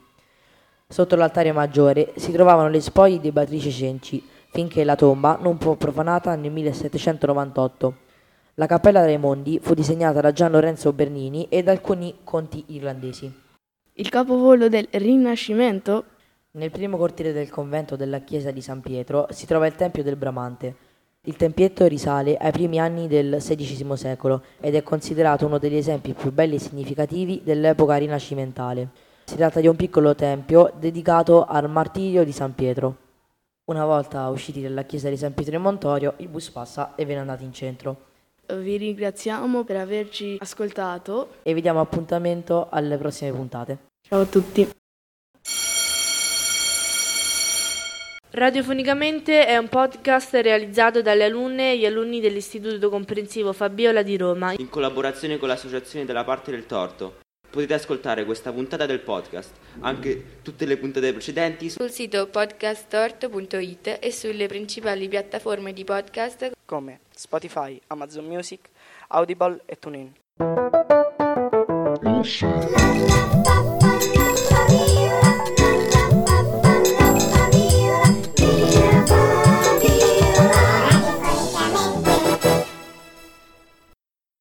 Sotto 0.87 1.17
l'altare 1.17 1.53
maggiore 1.53 2.13
si 2.17 2.33
trovavano 2.33 2.69
le 2.69 2.81
spoglie 2.81 3.21
di 3.21 3.31
Beatrice 3.31 3.71
Cenci, 3.71 4.27
finché 4.51 4.85
la 4.85 4.97
tomba 4.97 5.39
non 5.41 5.59
fu 5.59 5.77
profanata 5.77 6.35
nel 6.35 6.51
1798. 6.51 7.97
La 8.55 8.67
Cappella 8.67 9.05
dei 9.05 9.19
Mondi 9.19 9.61
fu 9.63 9.75
disegnata 9.75 10.21
da 10.21 10.33
Gian 10.33 10.51
Lorenzo 10.51 10.93
Bernini 10.93 11.47
e 11.49 11.63
da 11.63 11.71
alcuni 11.71 12.19
conti 12.25 12.65
irlandesi. 12.69 13.33
Il 13.93 14.09
capovollo 14.09 14.69
del 14.69 14.89
Rinascimento? 14.91 16.05
Nel 16.53 16.71
primo 16.71 16.97
cortile 16.97 17.33
del 17.33 17.51
convento 17.51 17.95
della 17.95 18.21
chiesa 18.21 18.51
di 18.51 18.61
San 18.61 18.81
Pietro 18.81 19.27
si 19.31 19.47
trova 19.47 19.67
il 19.67 19.75
Tempio 19.75 20.03
del 20.03 20.17
Bramante. 20.17 20.75
Il 21.23 21.37
tempietto 21.37 21.87
risale 21.87 22.37
ai 22.37 22.53
primi 22.53 22.81
anni 22.81 23.07
del 23.07 23.37
XVI 23.39 23.97
secolo 23.97 24.43
ed 24.61 24.75
è 24.75 24.83
considerato 24.83 25.47
uno 25.47 25.59
degli 25.59 25.77
esempi 25.77 26.15
più 26.15 26.33
belli 26.33 26.55
e 26.55 26.61
significativi 26.61 27.43
dell'epoca 27.45 27.97
rinascimentale. 27.97 28.89
Si 29.25 29.37
tratta 29.37 29.61
di 29.61 29.67
un 29.67 29.77
piccolo 29.77 30.15
tempio 30.15 30.73
dedicato 30.79 31.45
al 31.45 31.69
martirio 31.69 32.25
di 32.25 32.33
San 32.33 32.55
Pietro. 32.55 33.08
Una 33.69 33.85
volta 33.85 34.27
usciti 34.29 34.63
dalla 34.63 34.85
chiesa 34.85 35.11
di 35.11 35.19
San 35.19 35.35
Pietro 35.35 35.57
in 35.57 35.61
Montorio, 35.61 36.15
il 36.19 36.29
bus 36.29 36.49
passa 36.49 36.95
e 36.95 37.05
ve 37.05 37.13
ne 37.13 37.21
andate 37.21 37.45
in 37.45 37.53
centro. 37.53 38.07
Vi 38.47 38.79
ringraziamo 38.79 39.63
per 39.63 39.77
averci 39.77 40.39
ascoltato 40.41 41.35
e 41.43 41.53
vi 41.53 41.61
diamo 41.61 41.79
appuntamento 41.79 42.69
alle 42.71 42.97
prossime 42.97 43.31
puntate. 43.31 43.79
Ciao 44.09 44.23
a 44.23 44.25
tutti. 44.25 44.71
Radiofonicamente 48.31 49.45
è 49.45 49.59
un 49.59 49.69
podcast 49.69 50.33
realizzato 50.37 51.03
dalle 51.03 51.25
alunne 51.25 51.73
e 51.73 51.79
gli 51.79 51.85
alunni 51.85 52.21
dell'Istituto 52.21 52.89
Comprensivo 52.89 53.53
Fabiola 53.53 54.01
di 54.01 54.17
Roma 54.17 54.55
in 54.57 54.71
collaborazione 54.71 55.37
con 55.37 55.49
l'Associazione 55.49 56.07
della 56.07 56.25
Parte 56.25 56.51
del 56.53 56.65
Torto. 56.65 57.17
Potete 57.51 57.75
ascoltare 57.75 58.25
questa 58.25 58.53
puntata 58.53 58.85
del 58.85 59.01
podcast, 59.01 59.53
anche 59.81 60.41
tutte 60.43 60.67
le 60.67 60.77
puntate 60.77 61.13
precedenti 61.13 61.71
sul 61.71 61.91
sito 61.91 62.27
podcasttorto.it 62.27 63.99
e 64.01 64.13
sulle 64.13 64.47
principali 64.47 65.09
piattaforme 65.09 65.73
di 65.73 65.85
podcast 65.85 66.53
come 66.67 67.01
Spotify, 67.15 67.81
Amazon 67.87 68.27
Music, 68.27 68.69
Audible 69.09 69.63
e 69.65 69.79
TuneIn. 69.79 70.13